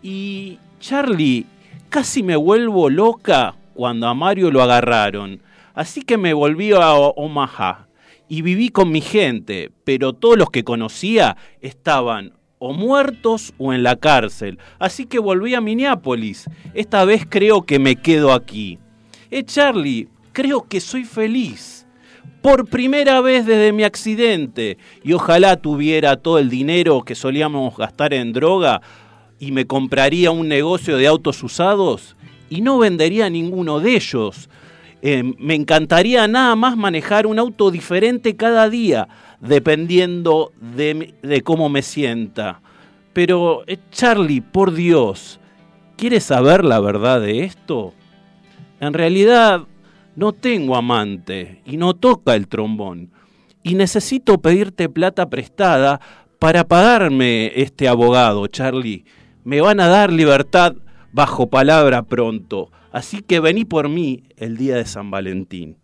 [0.01, 1.45] Y Charlie,
[1.89, 5.41] casi me vuelvo loca cuando a Mario lo agarraron.
[5.73, 7.89] Así que me volví a Omaha
[8.29, 13.83] y viví con mi gente, pero todos los que conocía estaban o muertos o en
[13.83, 14.59] la cárcel.
[14.79, 16.49] Así que volví a Minneapolis.
[16.73, 18.79] Esta vez creo que me quedo aquí.
[19.29, 21.85] Eh, Charlie, creo que soy feliz.
[22.41, 24.77] Por primera vez desde mi accidente.
[25.03, 28.81] Y ojalá tuviera todo el dinero que solíamos gastar en droga
[29.39, 32.15] y me compraría un negocio de autos usados
[32.49, 34.49] y no vendería ninguno de ellos.
[35.01, 39.07] Eh, me encantaría nada más manejar un auto diferente cada día,
[39.39, 42.61] dependiendo de, cómo me sienta.
[43.13, 45.39] Pero, eh, Charlie, por Dios,
[45.95, 47.93] ¿quieres saber la verdad de esto?
[48.79, 49.63] En realidad,
[50.15, 53.11] no tengo amante y no toca el trombón.
[53.63, 55.99] Y necesito pedirte plata prestada
[56.39, 59.05] para pagarme este abogado, Charlie.
[59.43, 60.75] Me van a dar libertad
[61.11, 62.71] bajo palabra pronto.
[62.91, 65.77] Así que vení por mí el día de San Valentín.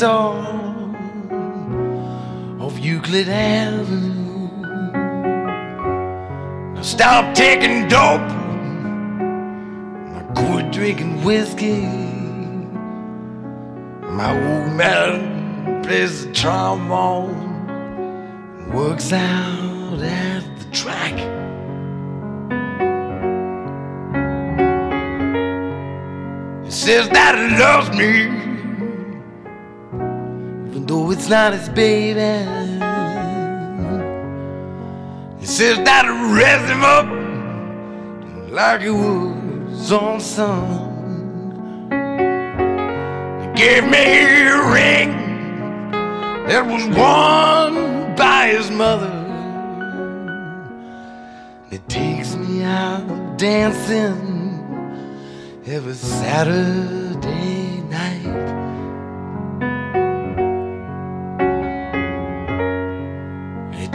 [0.00, 0.34] Bookstore
[2.58, 4.48] off Euclid Avenue.
[6.74, 8.22] Now stop taking dope,
[10.16, 11.82] I quit drinking whiskey.
[14.20, 17.48] My old man plays the trombone
[18.72, 21.18] works out at the track.
[26.70, 28.39] Says that he loves me,
[30.90, 32.32] though it's not his baby.
[35.38, 37.06] He says that he raised him up
[38.50, 40.58] like he was on son.
[43.40, 44.04] He gave me
[44.48, 45.10] a ring
[46.48, 49.14] that was worn by his mother.
[51.70, 54.18] It takes me out dancing
[55.66, 57.09] every Saturday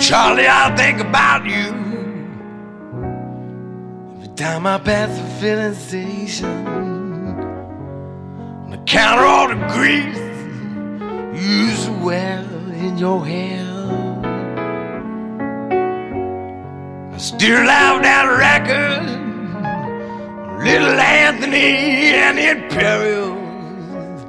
[0.08, 1.74] Charlie, I think about you
[4.14, 6.68] every time I pass the filling station.
[8.66, 10.16] On the counter, all the grease
[11.86, 12.46] to wear
[12.76, 13.66] in your hair.
[17.12, 19.10] I still have that record,
[20.64, 24.24] Little Anthony and the Imperials.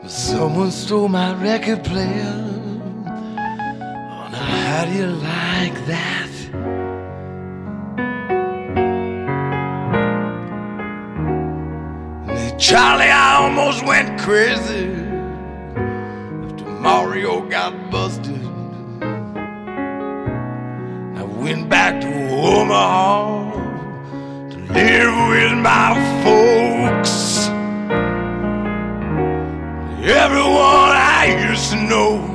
[0.00, 2.49] But someone stole my record player.
[4.80, 6.30] How do you like that?
[12.58, 14.86] Charlie, I almost went crazy
[16.46, 18.42] after Mario got busted.
[21.18, 23.52] I went back to Omaha
[24.48, 25.92] to live with my
[26.24, 27.48] folks.
[30.02, 32.29] Everyone I used to know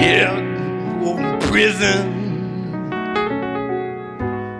[0.00, 1.16] dead or
[1.48, 2.06] prison.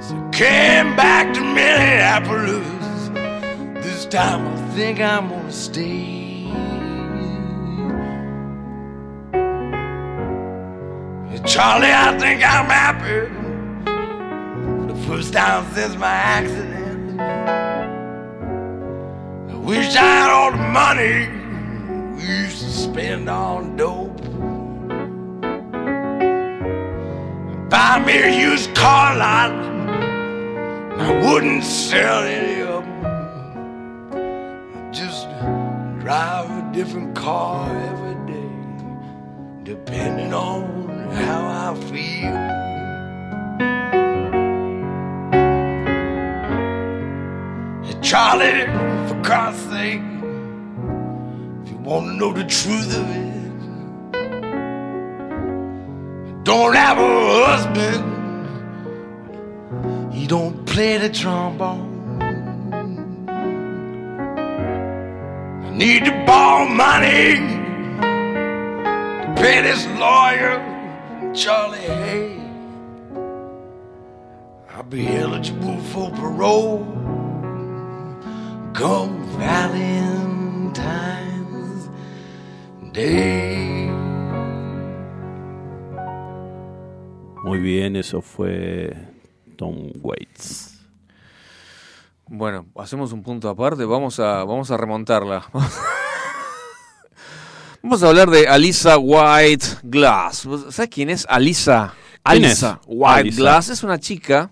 [0.00, 3.08] So came back to Minneapolis.
[3.84, 6.18] This time I think I'm gonna stay.
[11.48, 13.20] Charlie, I think I'm happy.
[14.80, 17.18] For the first time since my accident.
[19.50, 21.26] I wish I had all the money
[22.16, 24.07] we used to spend on dope.
[27.70, 29.52] Buy me a used car lot.
[30.98, 34.12] I wouldn't sell any of them.
[34.74, 35.28] I'd just
[36.00, 38.48] drive a different car every day
[39.64, 42.68] depending on how I feel.
[48.00, 48.64] Charlie,
[49.08, 50.00] for God's sake,
[51.62, 53.27] if you want to know the truth of it,
[56.48, 58.02] don't have a husband
[60.14, 62.18] He don't play the trombone.
[65.66, 67.34] I need to borrow money
[69.24, 70.54] to pay this lawyer,
[71.34, 72.40] Charlie Hay.
[74.70, 76.86] I'll be eligible for parole
[78.72, 80.78] come Valentine's
[82.94, 83.77] Day.
[87.44, 88.94] Muy bien, eso fue
[89.56, 90.78] Tom Waits.
[92.26, 95.46] Bueno, hacemos un punto aparte, vamos a, vamos a remontarla.
[97.80, 100.48] Vamos a hablar de Alisa White Glass.
[100.70, 101.94] ¿Sabes quién es Alisa?
[102.24, 102.86] ¿Quién Alisa es?
[102.88, 103.40] White Alisa.
[103.40, 104.50] Glass es una chica.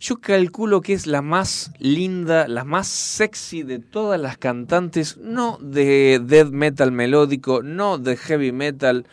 [0.00, 5.58] Yo calculo que es la más linda, la más sexy de todas las cantantes, no
[5.62, 9.06] de death metal melódico, no de heavy metal,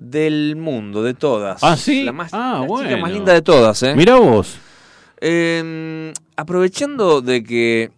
[0.00, 1.62] del mundo, de todas.
[1.62, 2.04] Ah, ¿sí?
[2.04, 3.94] La, más, Ah, la chica más linda de todas, ¿eh?
[3.94, 4.58] Mira vos.
[5.20, 7.90] Eh, aprovechando de que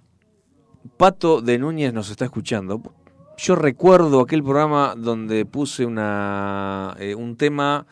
[0.96, 2.82] Pato de Núñez nos está escuchando,
[3.38, 7.86] yo recuerdo aquel programa donde puse una eh, un tema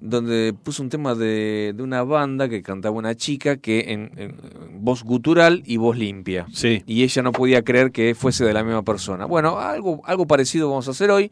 [0.00, 4.36] donde puse un tema de, de una banda que cantaba una chica que en, en
[4.78, 6.46] voz gutural y voz limpia.
[6.52, 6.82] Sí.
[6.86, 9.26] Y ella no podía creer que fuese de la misma persona.
[9.26, 11.30] Bueno, algo, algo parecido vamos a hacer hoy,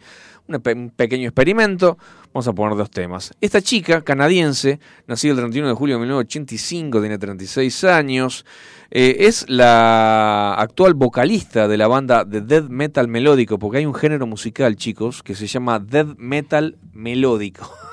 [0.49, 1.97] un, pe- un pequeño experimento.
[2.33, 3.33] Vamos a poner dos temas.
[3.41, 8.45] Esta chica canadiense, nacida el 31 de julio de 1985, tiene 36 años,
[8.91, 13.95] eh, es la actual vocalista de la banda de death metal melódico, porque hay un
[13.95, 17.71] género musical, chicos, que se llama death metal melódico.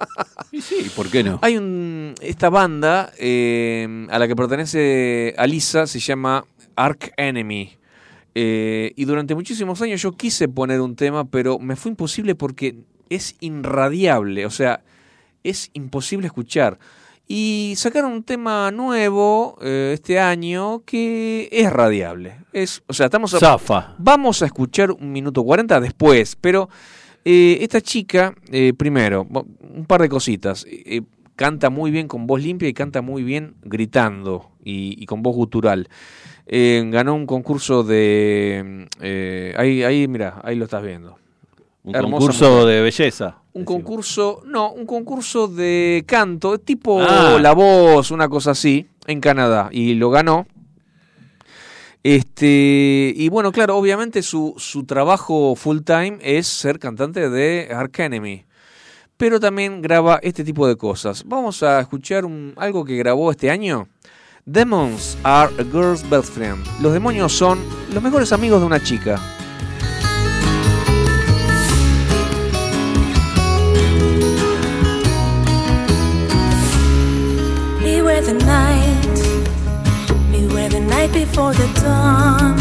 [0.52, 1.38] Y sí, ¿por qué no?
[1.42, 6.44] Hay un esta banda eh, a la que pertenece Alisa se llama
[6.76, 7.76] Ark Enemy.
[8.34, 12.76] Eh, y durante muchísimos años yo quise poner un tema, pero me fue imposible porque
[13.08, 14.82] es irradiable, o sea,
[15.44, 16.78] es imposible escuchar.
[17.26, 22.38] Y sacaron un tema nuevo eh, este año que es radiable.
[22.52, 23.94] Es, o sea, estamos a- Zafa.
[23.98, 26.68] Vamos a escuchar un minuto 40 después, pero
[27.24, 30.64] eh, esta chica, eh, primero, un par de cositas.
[30.64, 31.02] Eh, eh,
[31.36, 35.34] canta muy bien con voz limpia y canta muy bien gritando y, y con voz
[35.34, 35.88] gutural.
[36.46, 38.86] Eh, ganó un concurso de...
[39.00, 41.16] eh, ahí, ahí, mira, ahí lo estás viendo.
[41.82, 42.66] Un concurso mujer.
[42.66, 43.38] de belleza.
[43.52, 43.82] Un decimos.
[43.82, 47.38] concurso, no, un concurso de canto, tipo Ah.
[47.40, 50.46] La Voz, una cosa así, en Canadá, y lo ganó.
[52.02, 57.98] Este, y bueno, claro, obviamente su, su trabajo full time es ser cantante de Ark
[57.98, 58.44] Enemy.
[59.16, 61.24] Pero también graba este tipo de cosas.
[61.26, 62.24] Vamos a escuchar
[62.56, 63.86] algo que grabó este año.
[64.46, 66.64] Demons are a girl's best friend.
[66.80, 67.58] Los demonios son
[67.92, 69.20] los mejores amigos de una chica.
[81.12, 82.56] Before the dawn.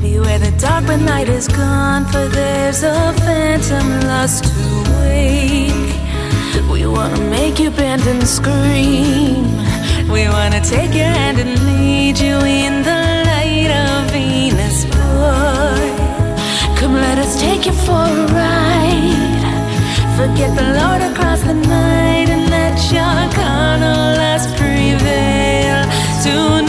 [0.00, 4.66] Beware the dark when night is gone, for there's a phantom lust to
[5.00, 5.92] wake.
[6.70, 9.44] We wanna make you bend and scream.
[10.08, 15.84] We wanna take your hand and lead you in the light of Venus, boy.
[16.78, 19.44] Come, let us take you for a ride.
[20.16, 25.84] Forget the Lord across the night and let your carnal lust prevail
[26.22, 26.67] tonight.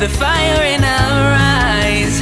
[0.00, 2.20] The fire in our eyes.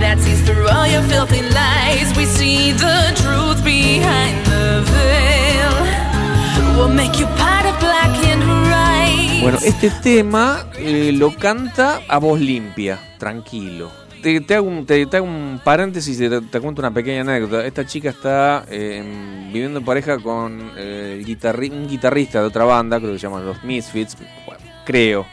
[0.00, 2.16] That sees through all your filthy lies.
[2.16, 6.76] We see the truth behind the veil.
[6.76, 9.42] We'll make you part of black and white.
[9.42, 13.90] Bueno, este tema eh, lo canta a voz limpia, tranquilo.
[14.22, 17.64] Te, te hago, un, te, te hago un paréntesis y te, cuento una pequeña anécdota.
[17.64, 22.64] Esta chica está eh, en- viviendo en pareja con eh, guitarri- un guitarrista de otra
[22.64, 24.16] banda, creo que se llaman los Misfits,
[24.46, 25.26] bueno, creo.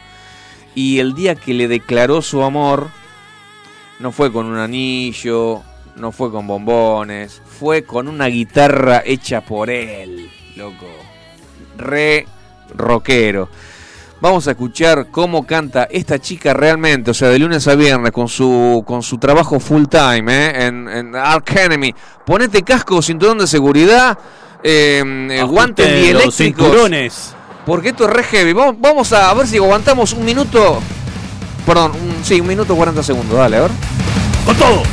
[0.76, 2.90] Y el día que le declaró su amor,
[4.00, 5.64] no fue con un anillo,
[5.96, 10.86] no fue con bombones, fue con una guitarra hecha por él, loco.
[11.78, 12.28] Re
[12.76, 13.50] rockero.
[14.22, 18.28] Vamos a escuchar cómo canta esta chica realmente, o sea, de lunes a viernes, con
[18.28, 20.66] su, con su trabajo full time ¿eh?
[20.66, 21.94] en, en Ark Enemy.
[22.26, 24.18] Ponete casco, cinturón de seguridad,
[24.64, 26.36] eh, eh, guantes dieléctricos.
[26.36, 27.35] cinturones.
[27.66, 28.54] Porque esto es re heavy.
[28.54, 30.80] Vamos, vamos a, ver si aguantamos un minuto.
[31.66, 33.38] Perdón, un- sí, un minuto 40 segundos.
[33.38, 33.72] Dale, a ver.
[34.46, 34.84] ¡Con todo!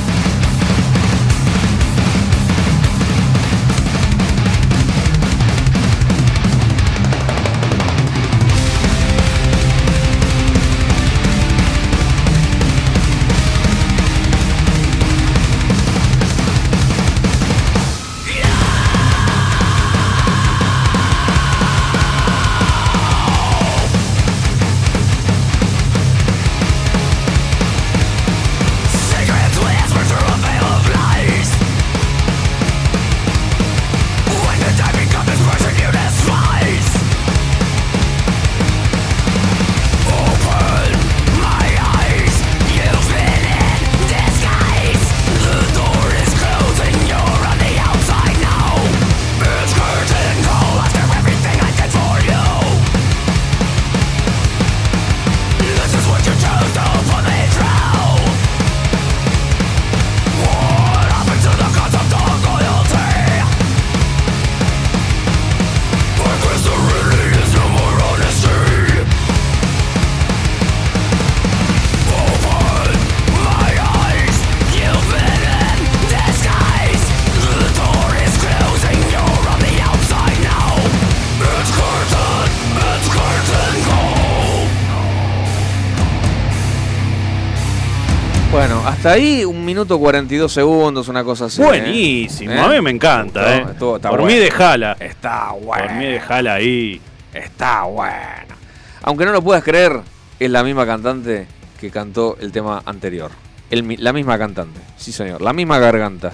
[89.02, 91.60] Hasta ahí un minuto 42 segundos, una cosa así.
[91.60, 91.64] ¿eh?
[91.64, 92.58] Buenísimo, ¿Eh?
[92.60, 93.66] a mí me encanta, ¿eh?
[93.72, 94.32] estuvo- está Por bueno.
[94.36, 94.96] mí dejala.
[95.00, 95.86] Está bueno.
[95.88, 97.00] Por mí dejala ahí.
[97.34, 98.54] Está bueno.
[99.02, 100.00] Aunque no lo puedas creer,
[100.38, 101.48] es la misma cantante
[101.80, 103.32] que cantó el tema anterior.
[103.70, 106.32] El la misma cantante, sí señor, la misma garganta.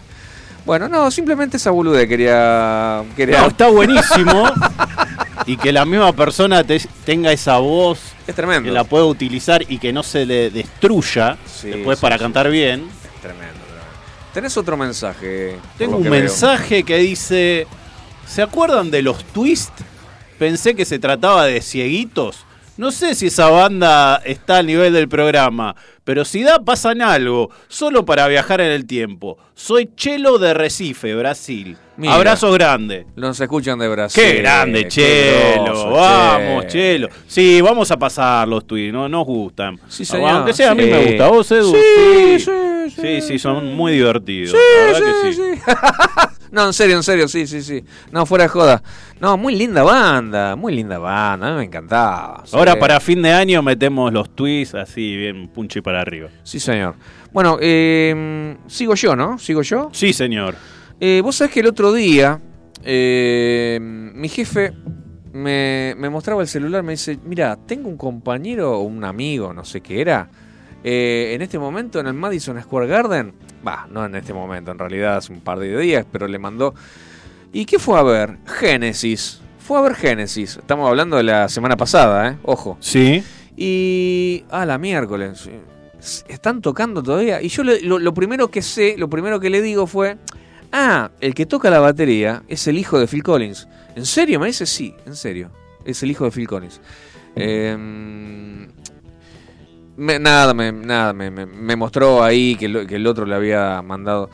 [0.66, 3.03] Bueno, no, simplemente esa bolude quería...
[3.16, 4.45] quería No, está buenísimo.
[5.49, 8.65] y que la misma persona te- tenga esa voz Es tremendo.
[8.69, 12.23] que la pueda utilizar y que no se le destruya Sí, después sí, para sí.
[12.23, 12.81] cantar bien.
[12.83, 13.89] Es tremendo, tremendo.
[14.35, 15.59] Tenés otro mensaje.
[15.79, 16.21] Tengo un que veo.
[16.21, 17.67] mensaje que dice,
[18.27, 19.73] ¿se acuerdan de los Twist?
[20.39, 22.45] Pensé que se trataba de cieguitos.
[22.79, 25.74] No sé si esa banda está al nivel del programa,
[26.05, 29.37] pero si da, pasan algo, solo para viajar en el tiempo.
[29.55, 31.76] Soy Chelo de Recife, Brasil.
[31.97, 32.14] Mira.
[32.14, 33.05] Abrazos grandes.
[33.16, 34.22] Nos escuchan de Brasil.
[34.22, 35.64] Qué grande, qué Chelo.
[35.64, 36.70] grosso, vamos, che.
[36.70, 37.09] Chelo.
[37.26, 39.81] Sí, vamos a pasar los tweets, no nos gustan.
[39.89, 40.31] Sí, señor.
[40.31, 40.91] Aunque sea, a mí Sí.
[40.91, 41.29] me gusta.
[41.29, 41.72] ¿Vos, Edu?
[41.74, 42.45] Sí, sí,
[42.95, 43.39] sí, sí, sí.
[43.41, 44.53] son muy divertidos.
[44.55, 45.43] la verdad que sí.
[46.51, 47.85] No, en serio, en serio, sí, sí, sí.
[48.13, 48.83] No, fuera de joda.
[49.21, 52.43] No, muy linda banda, muy linda banda, a mí me encantaba.
[52.45, 52.57] sí.
[52.57, 56.29] Ahora para fin de año metemos los tweets así bien punchi para arriba.
[56.43, 56.95] Sí, señor.
[57.33, 59.39] Bueno, eh, sigo yo, ¿no?
[59.39, 59.91] ¿Sigo yo?
[59.93, 60.55] Sí, señor.
[61.01, 62.41] Eh, Vos sabés que el otro día
[62.85, 64.73] eh, mi jefe
[65.33, 69.65] me, me mostraba el celular, me dice, mira, tengo un compañero o un amigo, no
[69.65, 70.29] sé qué era,
[70.83, 73.35] eh, en este momento en el Madison Square Garden,
[73.67, 76.75] va, no en este momento, en realidad hace un par de días, pero le mandó...
[77.53, 78.37] ¿Y qué fue a ver?
[78.47, 79.41] Génesis.
[79.59, 80.57] Fue a ver Génesis.
[80.59, 82.37] Estamos hablando de la semana pasada, ¿eh?
[82.43, 82.77] Ojo.
[82.81, 83.23] Sí.
[83.57, 84.45] Y.
[84.51, 85.49] Ah, la miércoles.
[86.29, 87.41] Están tocando todavía.
[87.41, 90.19] Y yo le- lo, lo primero que sé, lo primero que le digo fue.
[90.73, 93.67] Ah, el que toca la batería es el hijo de Phil Collins.
[93.97, 94.39] ¿En serio?
[94.39, 95.51] Me dice sí, en serio.
[95.87, 96.81] Es el hijo de Phil Collins.
[97.35, 98.69] Em,
[99.99, 103.83] me- nada, me, nada me, me- mostró ahí que, lo- que el otro le había
[103.83, 104.31] mandado.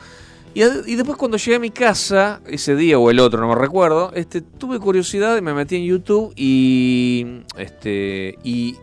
[0.53, 3.55] Y, y después cuando llegué a mi casa, ese día o el otro, no me
[3.55, 8.77] recuerdo, este, tuve curiosidad y me metí en YouTube y, este, y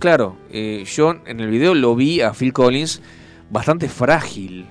[0.00, 3.00] claro, eh, yo en el video lo vi a Phil Collins
[3.50, 4.66] bastante frágil,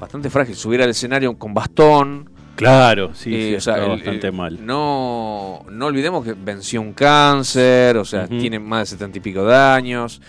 [0.00, 2.30] bastante frágil, subir al escenario con bastón.
[2.56, 4.64] Claro, sí, eh, sí, o sea, está el- bastante el- mal.
[4.64, 9.44] No, no olvidemos que venció un cáncer, o sea, tiene más de setenta y pico
[9.44, 10.22] de años,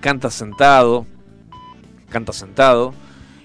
[0.00, 1.06] canta sentado,
[2.08, 2.94] canta sentado,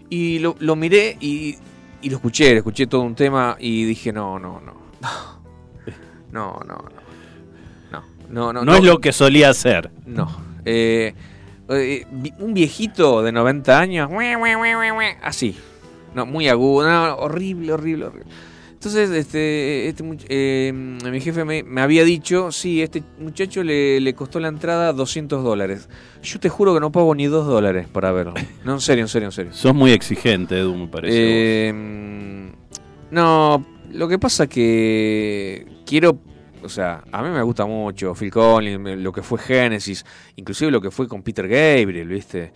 [0.10, 1.58] y lo, lo miré y,
[2.02, 4.74] y, lo escuché, lo escuché todo un tema y dije, no, no, no,
[6.32, 7.10] no, no, no.
[8.30, 9.90] No, no, no, no es lo que solía hacer.
[10.06, 10.30] No.
[10.64, 11.16] Eh,
[11.70, 12.06] eh,
[12.40, 14.10] un viejito de 90 años,
[15.24, 15.58] así.
[16.14, 18.32] No, muy agudo, no, horrible, horrible, horrible.
[18.80, 24.14] Entonces, este, este eh, mi jefe me, me había dicho, sí, este muchacho le, le
[24.14, 25.90] costó la entrada 200 dólares.
[26.24, 28.36] Yo te juro que no pago ni 2 dólares para verlo.
[28.64, 29.54] No, en serio, en serio, en serio.
[29.54, 31.18] Sos muy exigente, Edu, me parece.
[31.18, 31.74] Eh,
[33.12, 36.18] no, lo que pasa que quiero,
[36.64, 40.06] o sea, a mí me gusta mucho Phil Collins, lo que fue Genesis,
[40.38, 42.54] inclusive lo que fue con Peter Gabriel, ¿viste?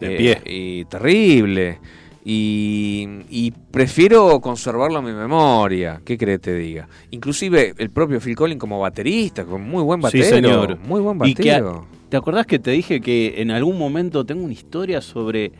[0.00, 0.40] De pie.
[0.46, 1.80] Y terrible.
[2.28, 6.88] Y, y, prefiero conservarlo en mi memoria, ¿qué crees te diga?
[7.12, 10.76] Inclusive el propio Phil Collins como baterista, con muy buen batero, sí, señor.
[10.80, 11.86] muy buen batero.
[12.08, 15.52] ¿Te acordás que te dije que en algún momento tengo una historia sobre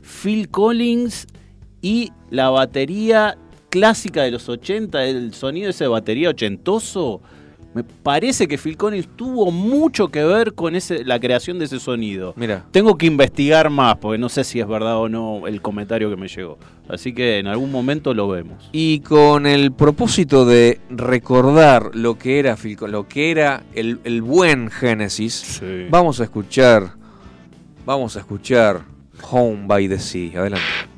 [0.00, 1.26] Phil Collins
[1.80, 3.36] y la batería
[3.68, 7.20] clásica de los 80, el sonido de esa batería ochentoso?
[7.74, 12.34] Me parece que Phil Collins tuvo mucho que ver con la creación de ese sonido.
[12.36, 12.66] Mira.
[12.70, 16.16] Tengo que investigar más, porque no sé si es verdad o no el comentario que
[16.16, 16.58] me llegó.
[16.88, 18.68] Así que en algún momento lo vemos.
[18.72, 24.70] Y con el propósito de recordar lo que era Phil, lo que era el, buen
[24.70, 26.94] Génesis, vamos a escuchar.
[27.86, 28.82] Vamos a escuchar
[29.30, 30.40] Home by the Sea.
[30.40, 30.91] Adelante.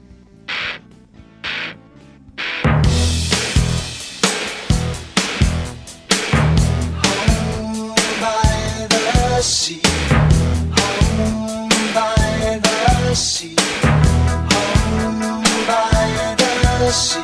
[16.95, 17.24] she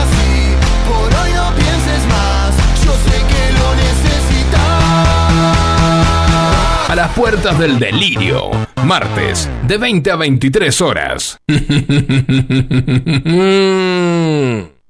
[6.87, 8.51] A las puertas del delirio,
[8.83, 11.37] martes, de 20 a 23 horas.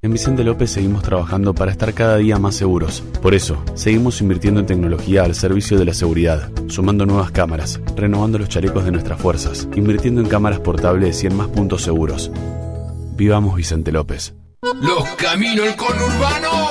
[0.03, 3.03] En Vicente López seguimos trabajando para estar cada día más seguros.
[3.21, 8.39] Por eso, seguimos invirtiendo en tecnología al servicio de la seguridad, sumando nuevas cámaras, renovando
[8.39, 12.31] los chalecos de nuestras fuerzas, invirtiendo en cámaras portables y en más puntos seguros.
[13.15, 14.33] Vivamos Vicente López.
[14.81, 16.70] Los caminos del conurbano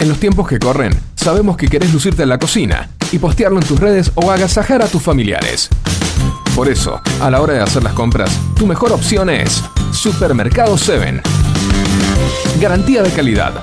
[0.00, 3.66] En los tiempos que corren, sabemos que querés lucirte en la cocina y postearlo en
[3.66, 5.68] tus redes o agasajar a tus familiares.
[6.54, 11.20] Por eso, a la hora de hacer las compras, tu mejor opción es Supermercado 7.
[12.60, 13.54] Garantía de calidad.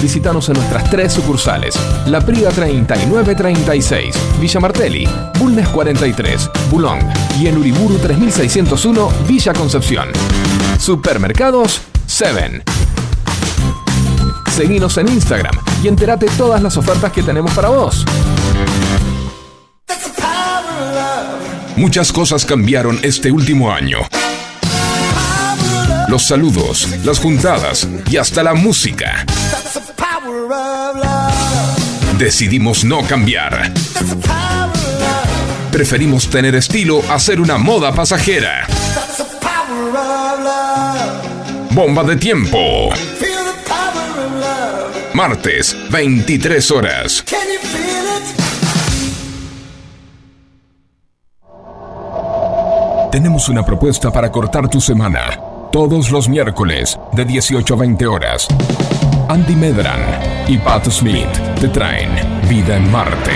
[0.00, 1.74] Visítanos en nuestras tres sucursales:
[2.06, 5.08] La Prida 3936, Villa Martelli,
[5.38, 7.00] Bulnes 43, Bulong
[7.40, 10.08] y en Uriburu 3601, Villa Concepción.
[10.78, 12.62] Supermercados 7.
[14.58, 15.54] Seguinos en Instagram
[15.84, 18.04] y entérate todas las ofertas que tenemos para vos.
[21.76, 23.98] Muchas cosas cambiaron este último año.
[26.08, 29.24] Los saludos, las juntadas y hasta la música.
[32.18, 33.72] Decidimos no cambiar.
[35.70, 38.66] Preferimos tener estilo a ser una moda pasajera.
[41.70, 42.90] Bomba de tiempo.
[45.18, 47.24] Martes, 23 horas.
[53.10, 55.40] Tenemos una propuesta para cortar tu semana.
[55.72, 58.46] Todos los miércoles, de 18 a 20 horas.
[59.28, 60.00] Andy Medran
[60.46, 61.26] y Pat Smith
[61.60, 62.10] te traen
[62.48, 63.32] Vida en Marte.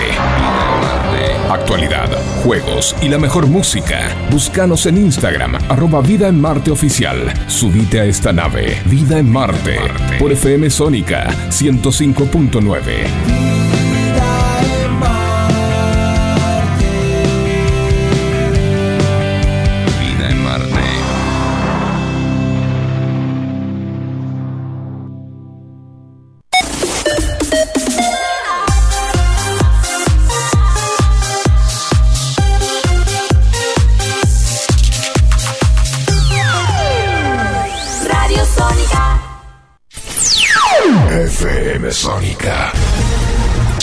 [1.53, 2.09] Actualidad,
[2.43, 4.09] juegos y la mejor música.
[4.31, 7.31] Búscanos en Instagram, arroba Vida en Marte Oficial.
[7.45, 9.77] Subite a esta nave, Vida en Marte,
[10.17, 13.52] por FM Sónica 105.9.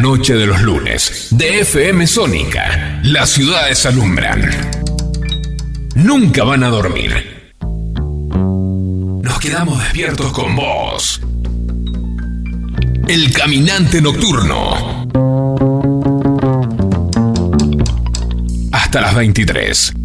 [0.00, 4.50] Noche de los lunes, de FM Sónica, las ciudades alumbran.
[5.94, 7.52] Nunca van a dormir.
[9.22, 11.20] Nos quedamos despiertos con vos.
[13.08, 15.06] El caminante nocturno.
[18.72, 19.99] Hasta las 23.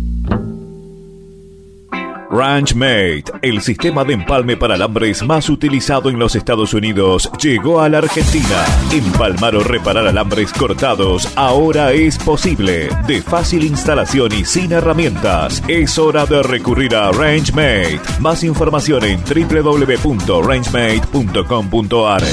[2.36, 7.88] Ranchmate, el sistema de empalme para alambres más utilizado en los Estados Unidos, llegó a
[7.88, 8.66] la Argentina.
[8.92, 12.90] Empalmar o reparar alambres cortados ahora es posible.
[13.08, 15.64] De fácil instalación y sin herramientas.
[15.70, 18.02] Es hora de recurrir a Rangemate.
[18.20, 22.24] Más información en www.rangemate.com.ar.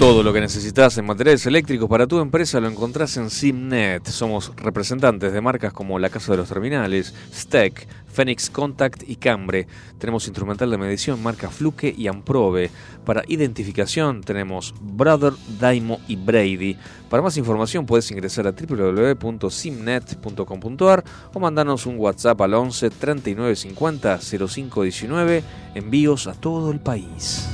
[0.00, 4.06] Todo lo que necesitas en materiales eléctricos para tu empresa lo encontrás en Simnet.
[4.06, 9.66] Somos representantes de marcas como La Casa de los Terminales, Steck, Phoenix Contact y Cambre.
[9.98, 12.70] Tenemos instrumental de medición marca Fluke y Amprobe.
[13.04, 16.76] Para identificación tenemos Brother, Daimo y Brady.
[17.08, 24.18] Para más información puedes ingresar a www.simnet.com.ar o mandarnos un WhatsApp al 11 39 50
[24.18, 25.44] 05 19.
[25.74, 27.48] Envíos a todo el país.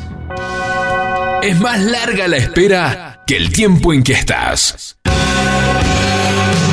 [1.43, 4.99] Es más larga la espera que el tiempo en que estás.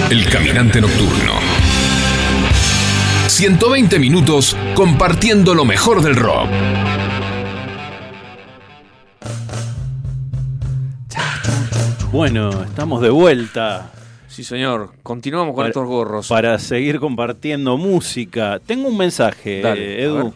[0.10, 1.53] El caminante nocturno.
[3.34, 6.48] 120 minutos compartiendo lo mejor del rock.
[12.12, 13.90] Bueno, estamos de vuelta
[14.28, 14.92] Sí, señor.
[15.04, 16.28] Continuamos con Para- estos gorros.
[16.28, 18.60] para seguir compartiendo música.
[18.66, 20.34] Tengo un mensaje, Dale, eh, Edu.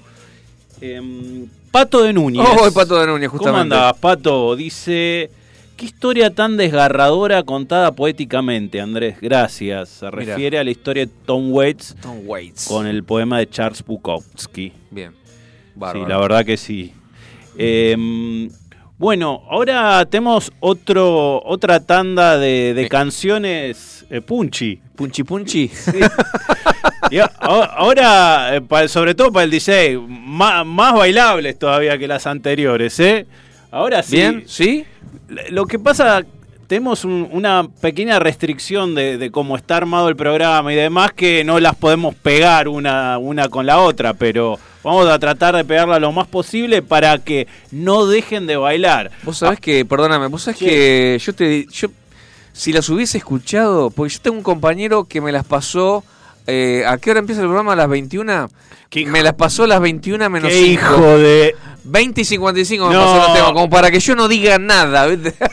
[0.81, 2.45] Em, Pato de Núñez.
[2.47, 3.73] Oh, Pato de Núñez, ¿Cómo justamente.
[3.75, 4.55] andás, Pato?
[4.55, 5.31] Dice,
[5.78, 9.17] qué historia tan desgarradora contada poéticamente, Andrés.
[9.21, 9.89] Gracias.
[9.89, 12.67] Se refiere a la historia de Tom Waits Tom Waits.
[12.67, 14.74] con el poema de Charles Bukowski.
[14.91, 15.13] Bien.
[15.93, 16.91] Sí, la verdad que sí.
[17.58, 18.49] Em,
[18.97, 22.89] bueno, ahora tenemos otro, otra tanda de, de Eh.
[22.89, 24.82] canciones eh, punchy.
[24.95, 25.70] Punchi Punchi.
[27.12, 32.05] Y a- ahora, eh, pa- sobre todo para el DJ, más, más bailables todavía que
[32.08, 33.25] las anteriores, ¿eh?
[33.71, 34.15] Ahora sí.
[34.17, 34.85] Bien, ¿sí?
[35.49, 36.23] Lo que pasa,
[36.67, 41.43] tenemos un- una pequeña restricción de, de cómo está armado el programa y demás, que
[41.43, 45.99] no las podemos pegar una, una con la otra, pero vamos a tratar de pegarla
[45.99, 49.11] lo más posible para que no dejen de bailar.
[49.23, 50.65] Vos sabés que, perdóname, vos sabés Sí.
[50.65, 51.65] que yo te.
[51.71, 51.89] Yo,
[52.53, 56.03] si las hubiese escuchado, porque yo tengo un compañero que me las pasó.
[56.47, 57.74] Eh, ¿A qué hora empieza el programa?
[57.74, 58.49] ¿A las 21?
[58.89, 60.71] ¿Qué hijo- me las pasó a las 21 menos ¡Qué 5.
[60.83, 61.55] hijo de...!
[61.83, 62.99] 20 y 55 me No.
[63.01, 65.05] pasó el tema, como para que yo no diga nada.
[65.07, 65.33] ¿viste?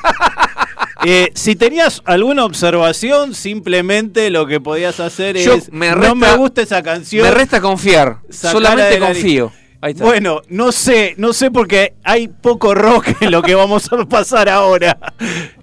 [1.06, 5.70] Eh, si tenías alguna observación, simplemente lo que podías hacer Yo es...
[5.70, 7.26] me no resta- me gusta esa canción.
[7.26, 8.18] me resta confiar.
[8.30, 9.52] Solamente confío.
[9.82, 10.02] Ahí está.
[10.04, 14.48] Bueno, no sé, no sé porque hay poco rock en lo que vamos a pasar
[14.48, 14.96] ahora.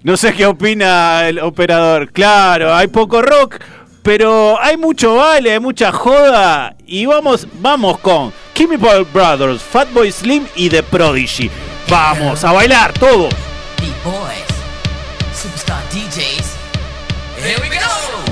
[0.04, 2.12] No sé qué opina el operador.
[2.12, 3.56] Claro, hay poco rock,
[4.02, 10.46] pero hay mucho baile, hay mucha joda y vamos, vamos con Chemical Brothers, Fatboy Slim
[10.56, 11.50] y The Prodigy.
[11.88, 13.28] Vamos a bailar todo.
[13.78, 14.46] Beat Boys,
[15.34, 16.56] Superstar DJs.
[17.38, 18.31] Here we go.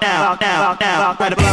[0.00, 1.51] now, now, now, now, right about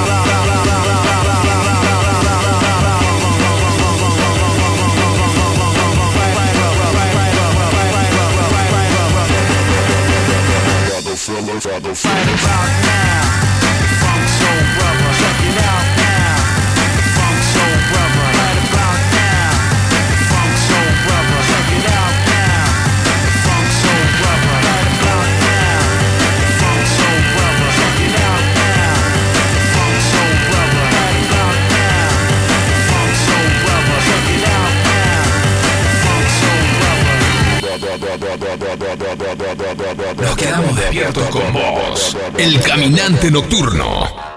[42.40, 44.29] El Caminante Nocturno.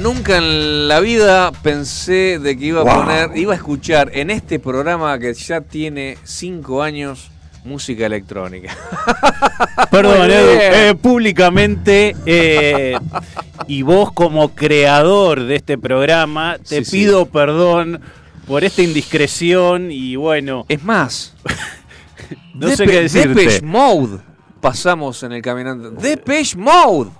[0.00, 2.94] Nunca en la vida pensé de que iba a Wow.
[3.04, 7.30] poner, iba a escuchar en este programa que ya tiene cinco años
[7.64, 8.74] música electrónica.
[9.90, 12.96] Perdón, Edu, eh, públicamente, eh,
[13.66, 16.90] y vos como creador de este programa, te Sí, sí.
[16.96, 18.00] pido perdón
[18.46, 21.34] por esta indiscreción y bueno, Es más,
[22.54, 23.28] no sé qué decirte.
[23.28, 24.18] Depeche Mode
[24.60, 25.90] pasamos en el caminante.
[26.00, 27.10] Depeche Mode.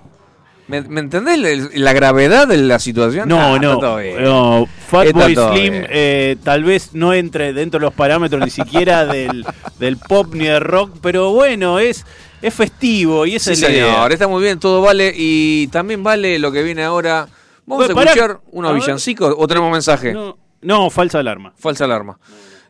[0.71, 3.27] ¿Me, me entendés la, gravedad de la situación?
[3.29, 3.79] No, Ah, no,
[4.21, 4.65] no.
[4.87, 9.45] Fatboy Slim eh, tal vez no entre dentro de los parámetros ni siquiera del,
[9.79, 12.05] del pop ni del rock, pero bueno, es,
[12.41, 13.85] es festivo y esa Sí, es la idea.
[13.93, 15.13] señor, está muy bien, todo vale.
[15.15, 17.27] Y también vale lo que viene ahora.
[17.65, 20.13] Vamos Bueno, a escuchar unos A villancicos o tenemos mensaje.
[20.13, 21.53] No, no, falsa alarma.
[21.57, 22.17] Falsa alarma.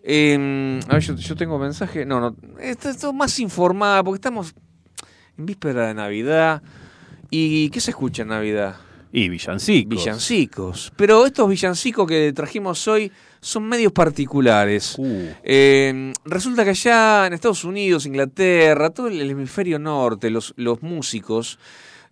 [0.04, 2.06] Eh, a ver, yo, yo tengo mensaje.
[2.06, 2.36] No, no.
[2.60, 4.54] Esto, esto es más informada porque estamos
[5.38, 6.62] en víspera de Navidad.
[7.34, 8.76] ¿Y qué se escucha en Navidad?
[9.14, 9.98] Y villancicos.
[9.98, 10.94] Villancicos.
[10.96, 14.96] Pero estos villancicos que trajimos hoy son medios particulares.
[14.98, 15.28] Uh.
[15.44, 21.58] Eh, resulta que allá en Estados Unidos, Inglaterra, todo el hemisferio norte, los, los músicos,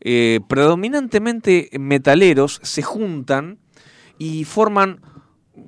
[0.01, 3.59] eh, predominantemente metaleros, se juntan
[4.17, 5.01] y forman,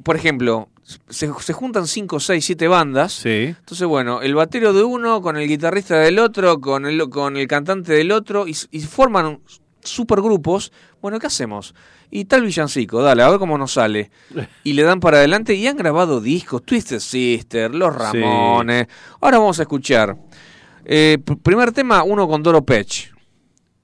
[0.03, 0.69] por ejemplo,
[1.09, 3.13] se, se juntan 5, 6, 7 bandas.
[3.13, 3.53] Sí.
[3.57, 7.47] Entonces, bueno, el batero de uno con el guitarrista del otro, con el, con el
[7.47, 9.39] cantante del otro, y, y forman
[9.83, 10.71] supergrupos.
[11.01, 11.73] Bueno, ¿qué hacemos?
[12.11, 14.11] Y tal villancico, dale, a ver cómo nos sale.
[14.63, 18.87] Y le dan para adelante y han grabado discos, Twisted Sister, Los Ramones.
[19.21, 20.15] Ahora vamos a escuchar.
[20.85, 23.11] Eh, pr- primer tema, uno con Doro Pech.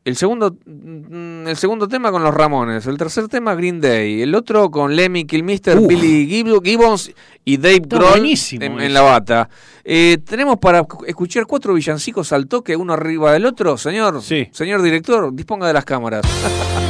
[0.08, 2.88] El segundo, mm, el segundo tema con los Ramones.
[2.88, 4.22] El tercer tema, Green Day.
[4.22, 5.86] El otro con Lemmy Kilmister, Uf.
[5.88, 7.12] Billy Gib- Gibbons
[7.44, 9.50] y Dave Está Grohl buenísimo en, en la bata.
[9.84, 13.78] Eh, tenemos para escu- escuchar cuatro villancicos al toque, uno arriba del otro.
[13.78, 14.48] Señor, Sí.
[14.54, 16.22] señor director, disponga de las cámaras.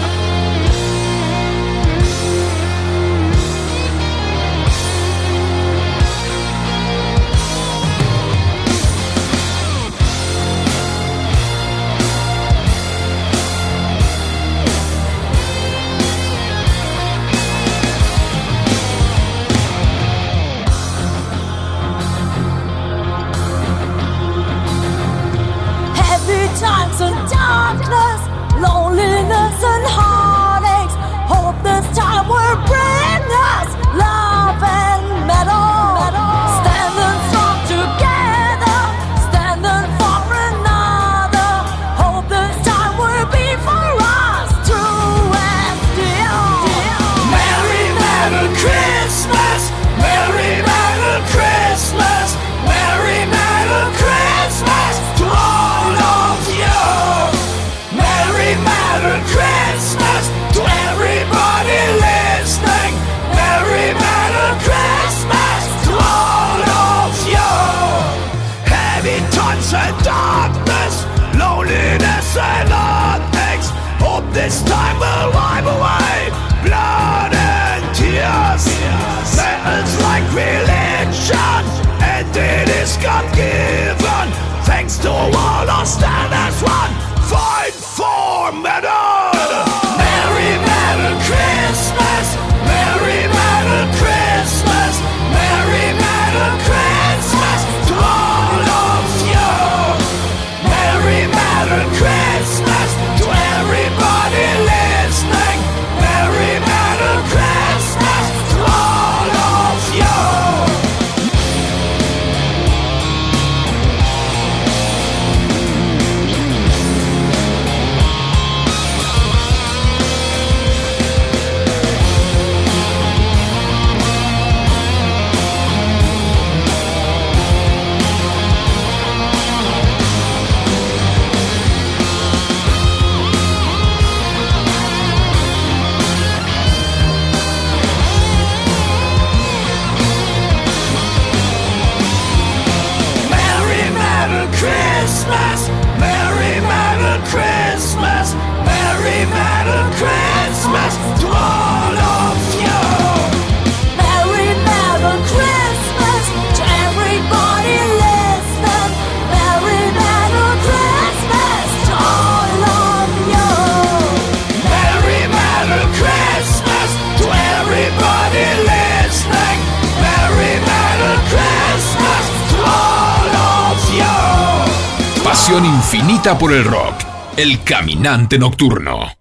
[176.51, 177.03] el rock.
[177.35, 179.16] El caminante nocturno.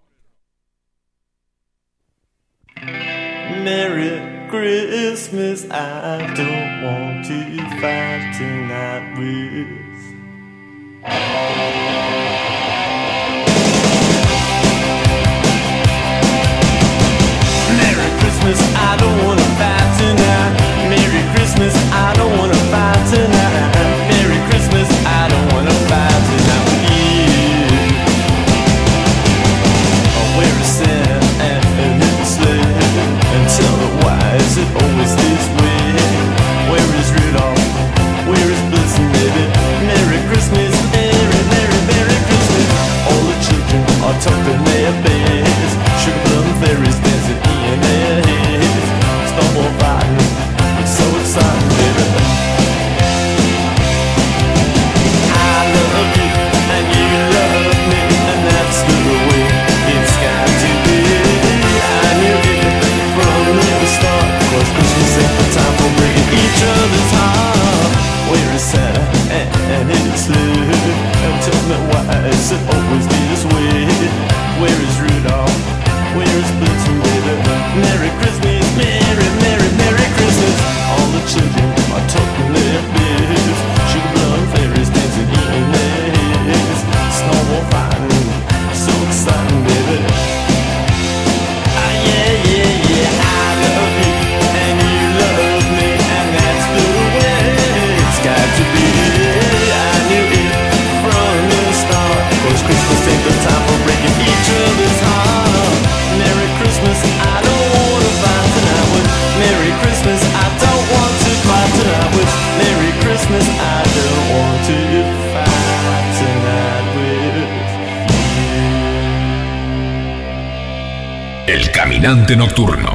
[122.07, 122.86] Caminante nocturno.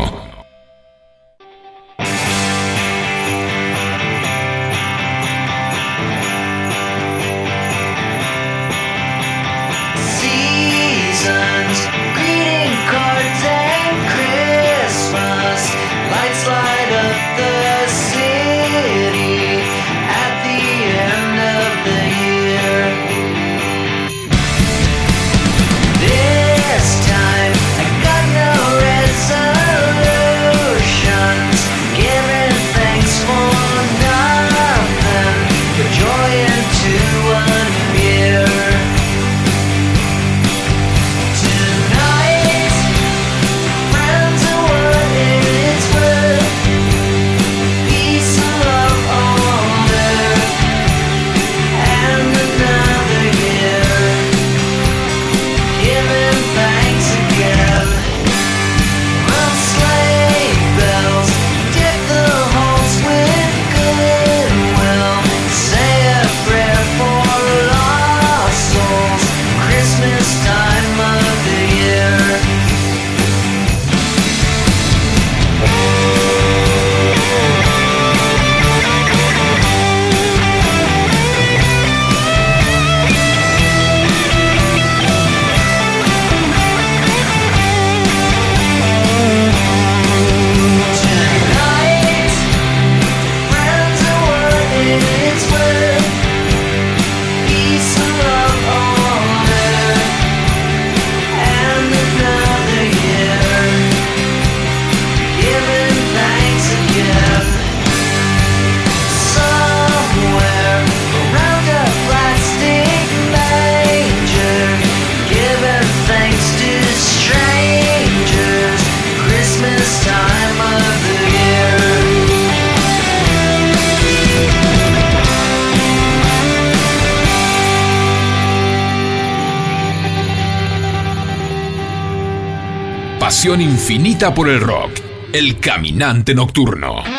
[134.22, 134.92] Infinita por el rock.
[135.34, 137.11] El Caminante Nocturno.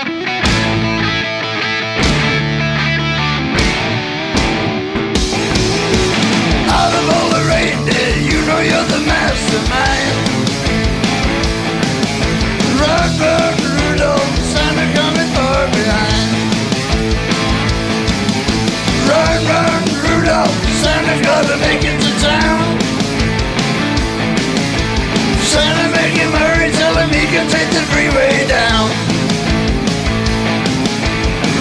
[27.33, 28.93] Can take the freeway down.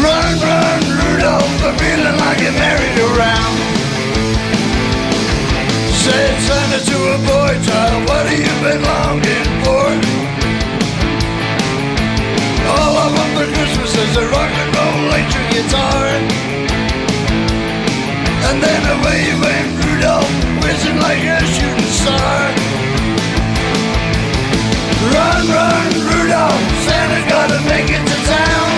[0.04, 3.58] Run, run, Rudolph, I'm feeling like a merry-go-round.
[6.04, 9.88] Said Santa to a boy child, what have you been longing for?
[12.76, 16.04] All I want for Christmas is a rock and roll electric guitar.
[18.52, 22.61] And then away you went Rudolph, whizzing like a shooting star.
[25.14, 28.72] Run, run, Rudolph, Santa gotta make it to town.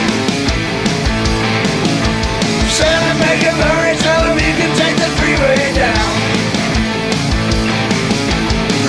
[2.77, 6.11] Santa make him hurry, tell him he can take the freeway down.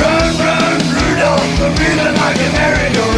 [0.00, 3.13] Run, run, Rudolph, I'm feeling like a merry-go-round.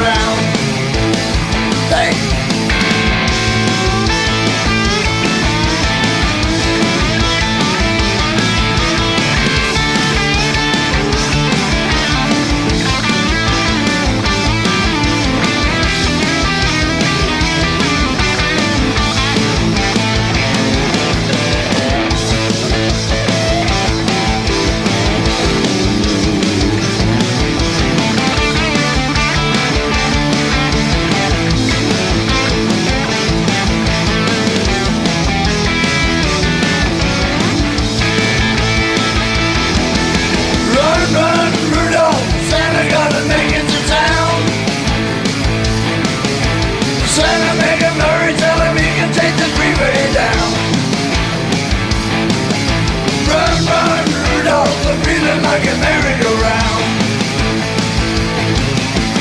[55.56, 56.84] Like a merry-go-round.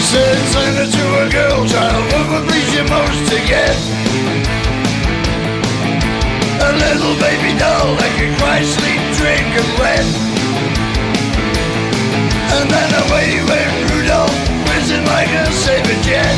[0.03, 3.75] Said Santa to a girl child, what would please you most to get?
[6.59, 10.07] A little baby doll that can cry, sleep, drink, and wet.
[12.59, 14.35] And then away went Rudolph,
[14.67, 16.35] whizzing like a saber jet.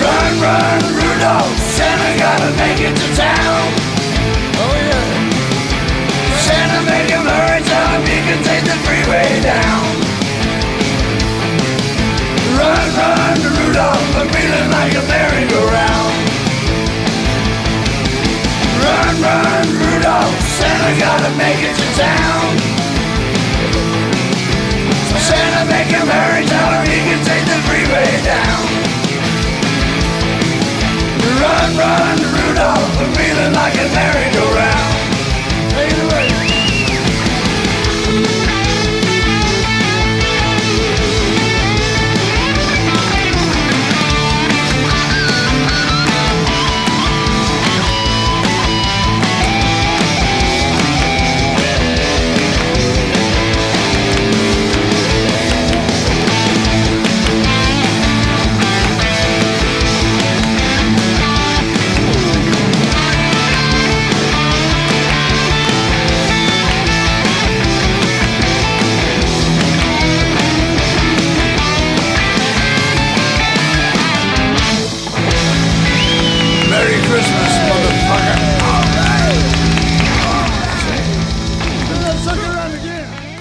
[0.00, 3.89] Run, run, Rudolph, Santa gotta make it to town.
[8.30, 9.82] Can take the freeway down.
[12.54, 16.14] Run, run, Rudolph, I'm feeling like a merry-go-round.
[18.86, 22.48] Run, run, Rudolph, Santa gotta make it to town.
[25.18, 28.62] Santa make him hurry, tell him he can take the freeway down.
[31.42, 34.94] Run, run, Rudolph, I'm like a merry-go-round.
[35.74, 36.29] Take it away.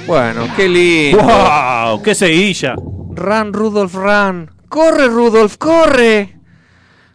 [0.09, 1.21] Bueno, qué lindo.
[1.21, 2.01] ¡Wow!
[2.01, 2.73] ¡Qué seguilla!
[3.13, 4.49] Run, Rudolf, run.
[4.67, 6.35] ¡Corre, Rudolf, corre!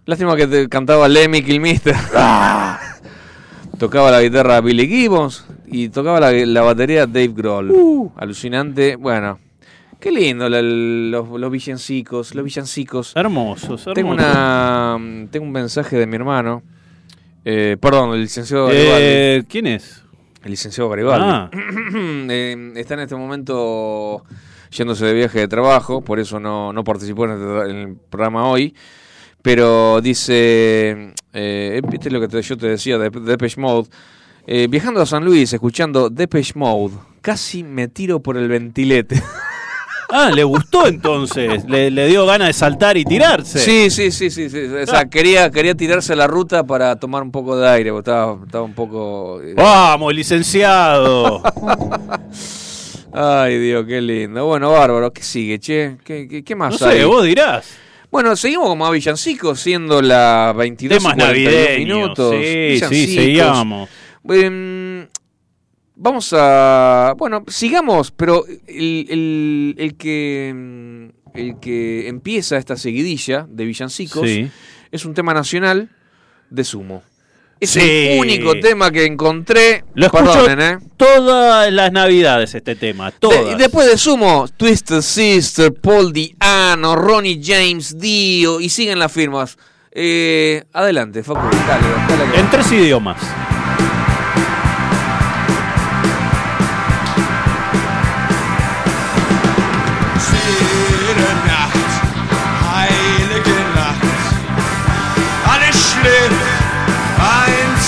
[0.06, 1.96] Lástima que te cantaba Lemmy Kilmister.
[3.78, 7.72] tocaba la guitarra Billy Gibbons y tocaba la, la batería Dave Grohl.
[7.72, 8.12] Uh.
[8.16, 8.94] Alucinante.
[8.94, 9.40] Bueno,
[9.98, 13.12] qué lindo la- los, los villancicos, los villancicos.
[13.16, 13.94] Hermosos, hermosos.
[13.94, 16.62] Tengo una mm, tengo un mensaje de mi hermano.
[17.44, 19.42] Eh, perdón, el licenciado Eh.
[19.48, 20.03] ¿Quién es?
[20.44, 21.26] El licenciado Garibaldi.
[21.26, 21.50] Ah.
[22.30, 24.22] Eh, está en este momento
[24.70, 28.46] yéndose de viaje de trabajo, por eso no, no participó en, este- en el programa
[28.48, 28.74] hoy.
[29.42, 33.88] Pero dice, eh, viste lo que te- yo te decía de Depeche Mode,
[34.46, 39.22] Eh, viajando a San Luis, escuchando Depeche Mode, casi me tiro por el ventilete.
[40.16, 41.64] Ah, le gustó entonces.
[41.64, 43.58] Le, le dio ganas de saltar y tirarse.
[43.58, 44.58] Sí, sí, sí, sí, sí.
[44.58, 48.10] O sea, quería, quería tirarse a la ruta para tomar un poco de aire, porque
[48.10, 49.42] estaba, estaba un poco...
[49.42, 51.42] eh, Vamos, licenciado.
[53.12, 54.44] Ay, Dios, qué lindo.
[54.46, 55.12] Bueno, bárbaro.
[55.12, 55.96] ¿Qué sigue, che?
[56.04, 57.04] ¿Qué, qué, qué más No sé, hay?
[57.04, 57.66] vos dirás.
[58.10, 61.98] Bueno, seguimos como a Villancico, siendo la 22 y Temas 42 navideños.
[61.98, 62.30] minutos.
[62.30, 63.14] Sí, sí, Villancicos.
[63.14, 63.88] seguíamos.
[64.28, 64.93] Em,
[65.96, 67.14] vamos a.
[67.16, 70.48] Bueno, sigamos, pero el, el- el que.
[70.50, 74.48] em, El que empieza esta seguidilla de villancicos Sí.
[74.92, 75.88] es un tema nacional
[76.48, 77.02] de Sumo.
[77.58, 77.80] Es Sí.
[77.80, 79.84] el único tema que encontré.
[79.94, 80.78] Lo Perdonen, ¿eh?
[80.96, 83.58] todas las navidades este tema, De- todas.
[83.58, 89.58] después de Sumo, Twisted Sister, Paul Diano, Ronnie James Dio y siguen las firmas.
[89.90, 93.18] Eh, adelante, Facu, dale, dale que- en tres idiomas.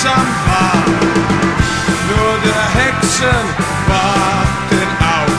[0.07, 0.85] Einsam war.
[2.09, 3.47] Nur der Hexen
[3.89, 5.35] warten auf,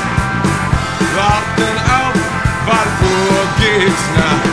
[1.16, 2.18] warten auf,
[2.66, 4.47] weil Uhr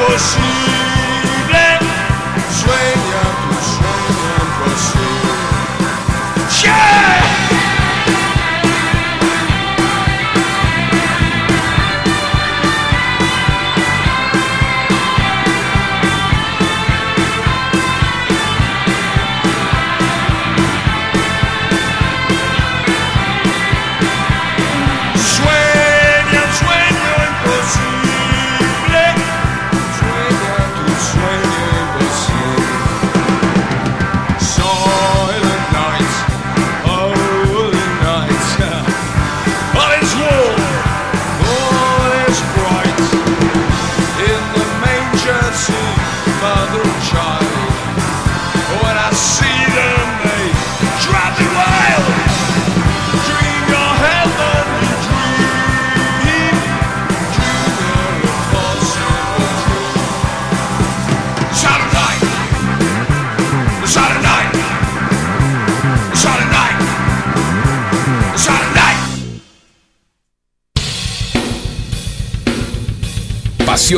[0.00, 1.64] imposible,
[2.60, 4.99] sueña tu sueño imposible.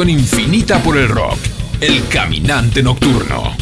[0.01, 1.37] Infinita por el rock.
[1.79, 3.62] El caminante nocturno.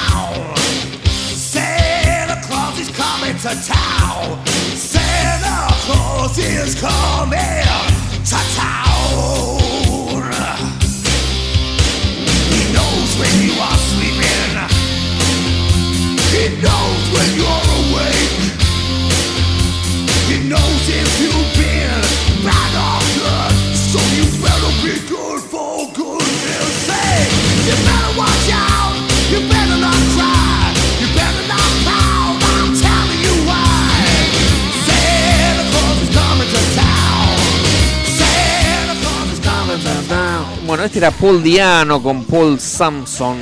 [3.41, 4.45] to town.
[4.75, 7.39] Santa Claus is coming
[8.23, 9.60] to town.
[40.71, 43.39] Bueno, este era Paul Diano con Paul Samson.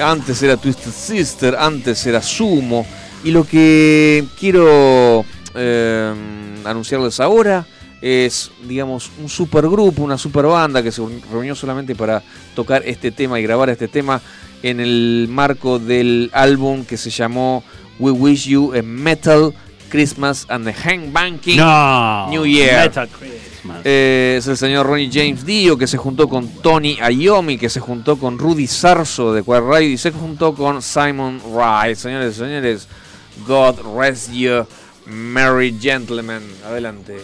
[0.00, 2.84] Antes era Twisted Sister, antes era Sumo.
[3.22, 5.24] Y lo que quiero
[5.54, 6.14] eh,
[6.64, 7.64] anunciarles ahora
[8.02, 12.20] es, digamos, un supergrupo, una super banda que se reunió solamente para
[12.56, 14.20] tocar este tema y grabar este tema
[14.60, 17.62] en el marco del álbum que se llamó
[18.00, 19.54] We Wish You a Metal
[19.88, 22.90] Christmas and the Hang Banking No, New Year.
[23.84, 27.80] Eh, es el señor Ronnie James Dio que se juntó con Tony Iommi, que se
[27.80, 31.96] juntó con Rudy Sarso de Riot y se juntó con Simon Wright.
[31.96, 32.88] Señores y señores,
[33.46, 34.66] God rest you,
[35.06, 36.42] merry gentlemen.
[36.64, 37.22] Adelante.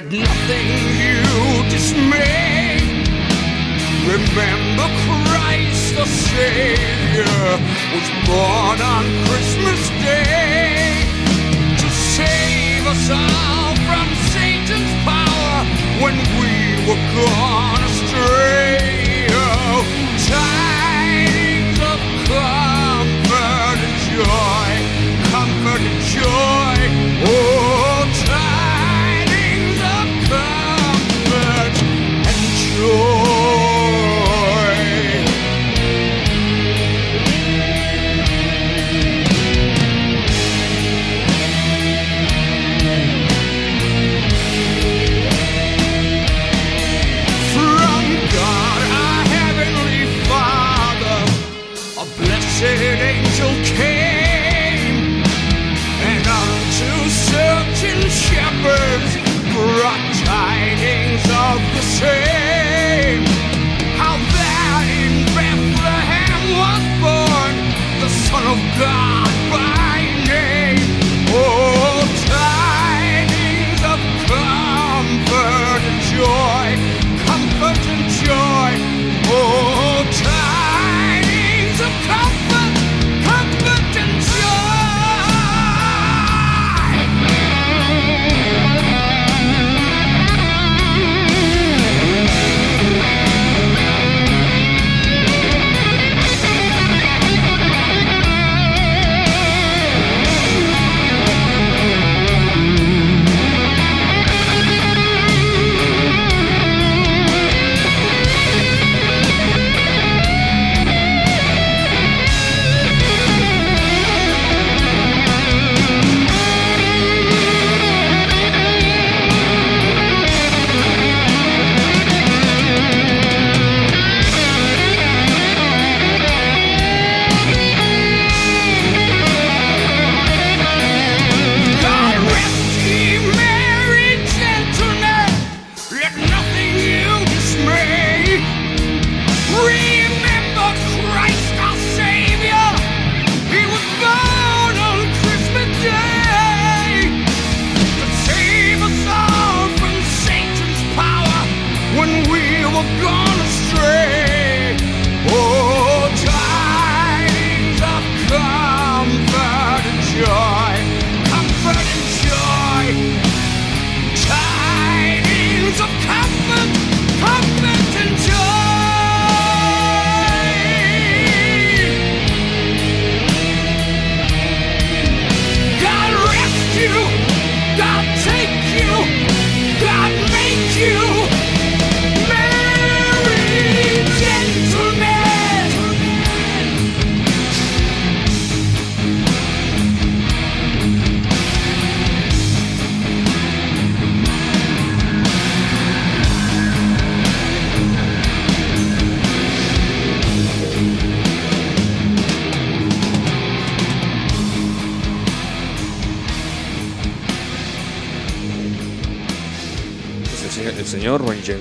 [0.00, 0.68] Let nothing
[1.02, 2.78] you dismay.
[4.06, 7.42] Remember Christ the Savior
[7.94, 11.02] was born on Christmas Day
[11.80, 15.56] to save us all from Satan's power
[16.02, 16.54] when we
[16.86, 19.26] were gone astray.
[19.34, 19.82] Oh,
[20.30, 22.00] tidings of
[22.30, 24.70] comfort and joy,
[25.32, 26.78] comfort and joy.
[27.26, 27.87] Oh,
[61.54, 63.24] of the same.
[64.00, 64.16] How
[65.00, 67.54] in Bethlehem was born
[68.02, 69.07] the Son of God.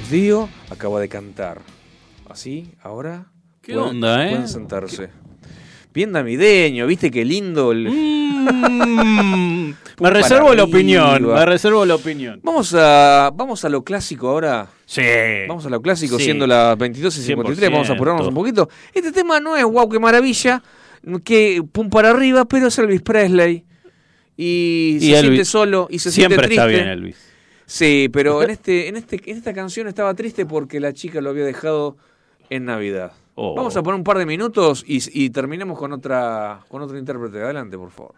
[0.10, 1.62] Dio acaba de cantar.
[2.30, 3.26] Así, ahora.
[3.62, 4.30] ¿Qué pueden- onda, eh?
[4.32, 5.10] Pueden sentarse.
[5.94, 7.72] Bien navideño, ¿viste qué lindo?
[7.72, 12.40] el- Mm, me reservo la opinión, me reservo la opinión.
[12.44, 14.68] Vamos a, vamos a lo clásico ahora.
[14.86, 15.02] Sí.
[15.48, 16.26] Vamos a lo clásico, Sí.
[16.26, 17.70] siendo las 22 y 53.
[17.72, 18.70] Vamos a apurarnos un poquito.
[18.94, 20.64] Este tema no es wow, qué maravilla,
[21.26, 23.66] que pum para arriba, pero es Elvis Presley.
[24.38, 26.62] Y, Y se siente solo y se Siempre siente triste.
[26.64, 27.18] está bien Elvis.
[27.68, 31.30] Sí, pero en este, en este, en esta canción estaba triste porque la chica lo
[31.30, 31.98] había dejado
[32.50, 33.12] en Navidad.
[33.36, 33.54] Oh.
[33.54, 37.40] Vamos a poner un par de minutos y, y terminemos con otra, con otro intérprete.
[37.44, 38.16] Adelante, por favor.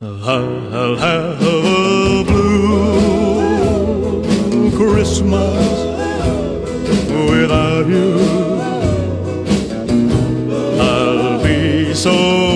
[0.00, 2.68] I'll have a blue
[4.76, 5.86] Christmas
[7.28, 8.20] without you.
[10.80, 12.47] I'll be so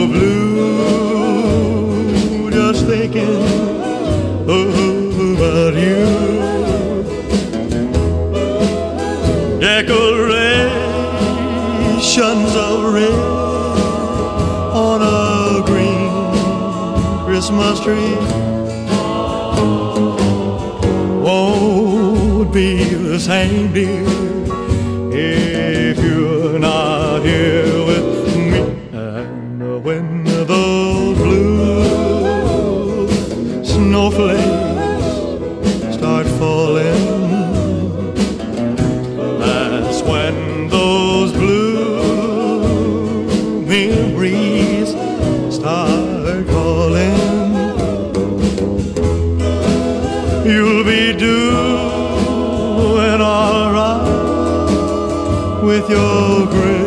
[17.63, 18.15] Christmas tree
[21.23, 24.03] won't be the same, dear,
[25.13, 28.63] if you're not here with me.
[28.93, 33.07] And when those blue
[33.63, 34.43] snowflakes
[35.97, 37.05] start falling,
[39.39, 42.43] that's when those blue
[43.65, 44.91] memories
[45.55, 45.91] start
[55.83, 56.82] with your Christmas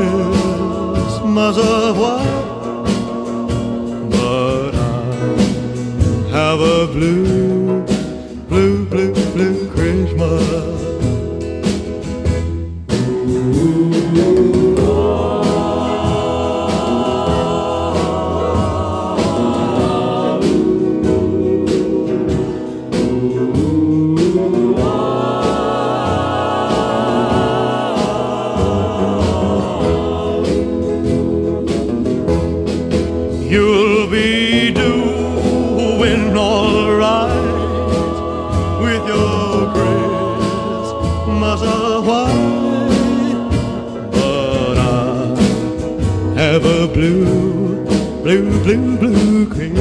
[48.65, 49.79] blue, Christmas.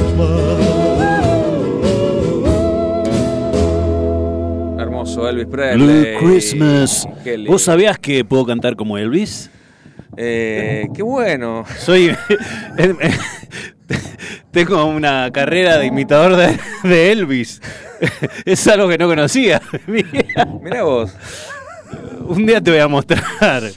[4.79, 5.77] Hermoso Elvis Presley.
[5.77, 7.07] Blue Christmas.
[7.47, 9.49] ¿Vos sabías que puedo cantar como Elvis?
[10.17, 11.65] Eh, qué bueno.
[11.79, 12.15] Soy.
[14.51, 16.57] Tengo una carrera de imitador de,
[16.87, 17.61] de Elvis.
[18.45, 19.61] Es algo que no conocía.
[20.61, 21.15] Mirá vos.
[22.27, 23.23] Un día te voy a mostrar.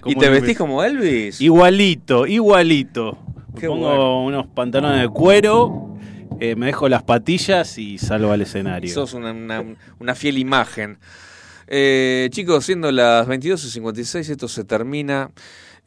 [0.05, 1.41] ¿Y te vestís como Elvis?
[1.41, 3.17] Igualito, igualito.
[3.59, 4.25] Me Qué pongo bueno.
[4.25, 5.97] unos pantalones de cuero,
[6.41, 8.93] eh, me dejo las patillas y salgo al escenario.
[8.93, 9.65] Sos una, una-
[9.99, 10.99] una fiel imagen.
[11.67, 15.31] Eh, chicos, siendo las 22 y 56, esto se termina.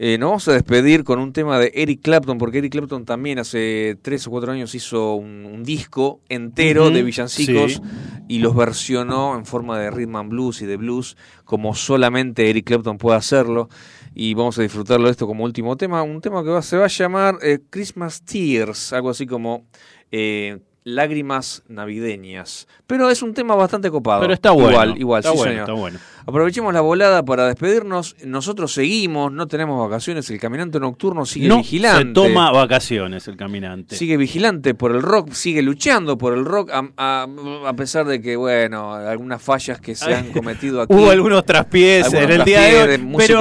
[0.04, 3.38] Eh, nos vamos a despedir con un tema de Eric Clapton, porque Eric Clapton también
[3.40, 7.82] hace tres o cuatro años hizo un, un disco entero de villancicos sí.
[8.28, 12.66] y los versionó en forma de rhythm and blues y de blues, como solamente Eric
[12.66, 13.70] Clapton puede hacerlo.
[14.14, 16.86] Y vamos a disfrutarlo de esto como último tema, un tema que va- se va
[16.86, 19.66] a llamar eh, Christmas Tears, algo así como
[20.12, 22.68] eh, lágrimas navideñas.
[22.88, 24.22] Pero es un tema bastante copado.
[24.22, 24.72] Pero está bueno.
[24.72, 25.64] Igual, igual, está sí, bueno, señor.
[25.70, 26.00] está bueno.
[26.26, 28.16] Aprovechemos la volada para despedirnos.
[28.26, 30.30] Nosotros seguimos, no tenemos vacaciones.
[30.30, 32.08] El caminante nocturno sigue no vigilante.
[32.08, 33.96] se toma vacaciones el caminante.
[33.96, 37.28] Sigue vigilante por el rock, sigue luchando por el rock, a, a-
[37.68, 40.94] a pesar de que, bueno, algunas fallas que se han cometido aquí.
[40.94, 43.40] Hubo algunos traspiés en el día de hoy, pero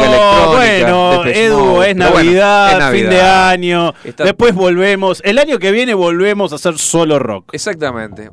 [0.49, 5.71] bueno, Edu, es Pero bueno, Navidad, fin de año, Está- después volvemos, el año que
[5.73, 7.51] viene volvemos a hacer solo rock.
[7.53, 8.31] Exactamente.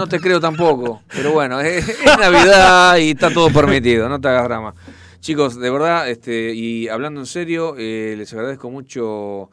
[0.00, 4.28] No te creo tampoco, pero bueno, es, es Navidad y está todo permitido, no te
[4.28, 4.74] hagas drama.
[5.20, 9.50] Chicos, de verdad, este, y hablando en serio, eh, les agradezco mucho.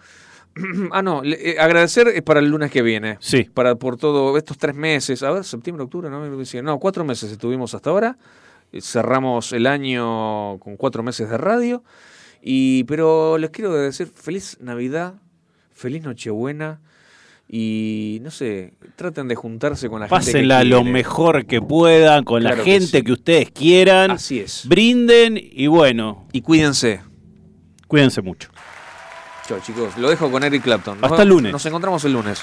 [0.94, 3.18] ah, no, le- eh, agradecer es para el lunes que viene.
[3.20, 3.44] Sí.
[3.54, 6.26] Para por todo estos tres meses, a ver, septiembre, octubre, no,
[6.64, 8.18] no, cuatro meses estuvimos hasta ahora.
[8.72, 11.84] Eh, Cerramos el año con cuatro meses de radio.
[12.42, 15.16] Y, pero les quiero decir feliz Navidad,
[15.74, 16.80] feliz Nochebuena.
[17.50, 20.18] Y no sé, traten de juntarse con la gente.
[20.26, 23.04] Pásenla lo mejor que puedan, con Claro la que gente sí.
[23.04, 24.12] que ustedes quieran.
[24.12, 24.64] Así es.
[24.68, 27.02] Brinden y bueno, Y cuídense.
[27.88, 28.50] cuídense mucho.
[29.48, 29.96] Chao, chicos.
[29.98, 30.98] Lo dejo con Eric Clapton.
[31.02, 31.54] Hasta el lunes.
[31.54, 32.42] Nos encontramos el lunes.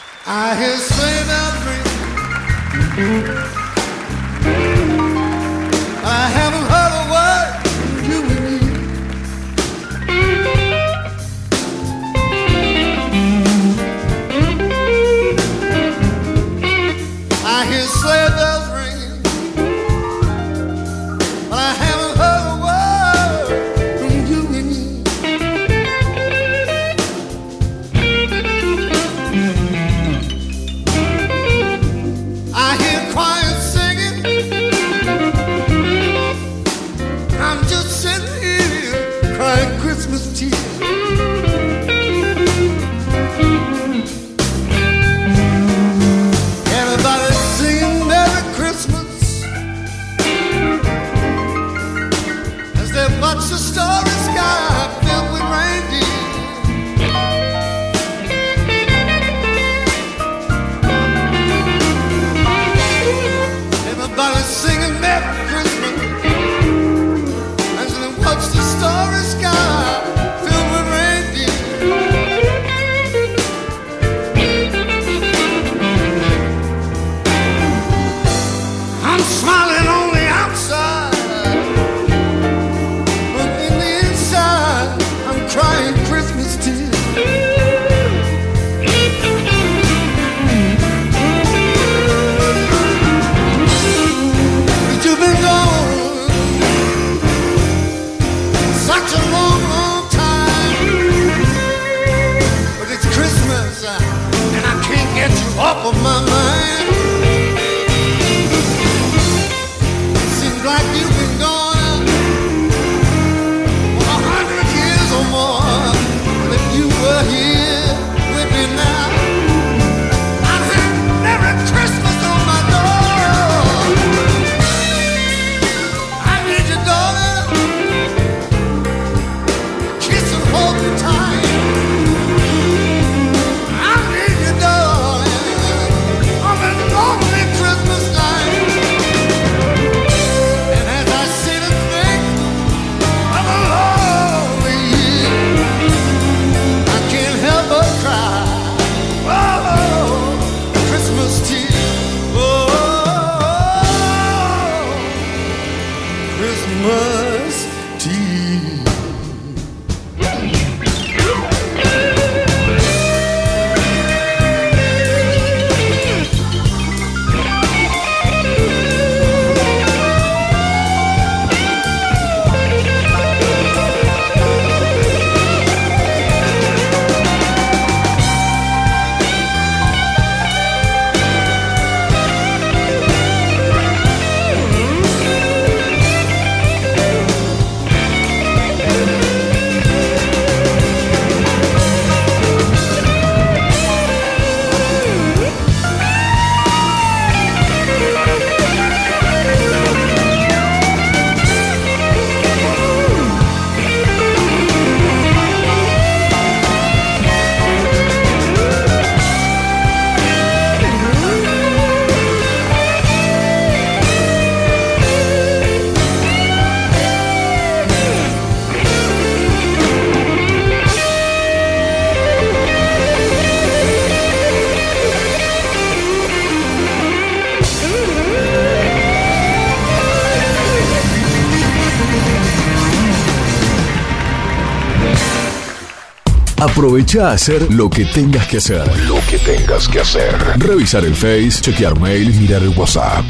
[236.85, 238.87] Aprovecha a hacer lo que tengas que hacer.
[239.09, 240.37] Lo que tengas que hacer.
[240.59, 243.25] Revisar el Face, chequear mail, mirar el WhatsApp.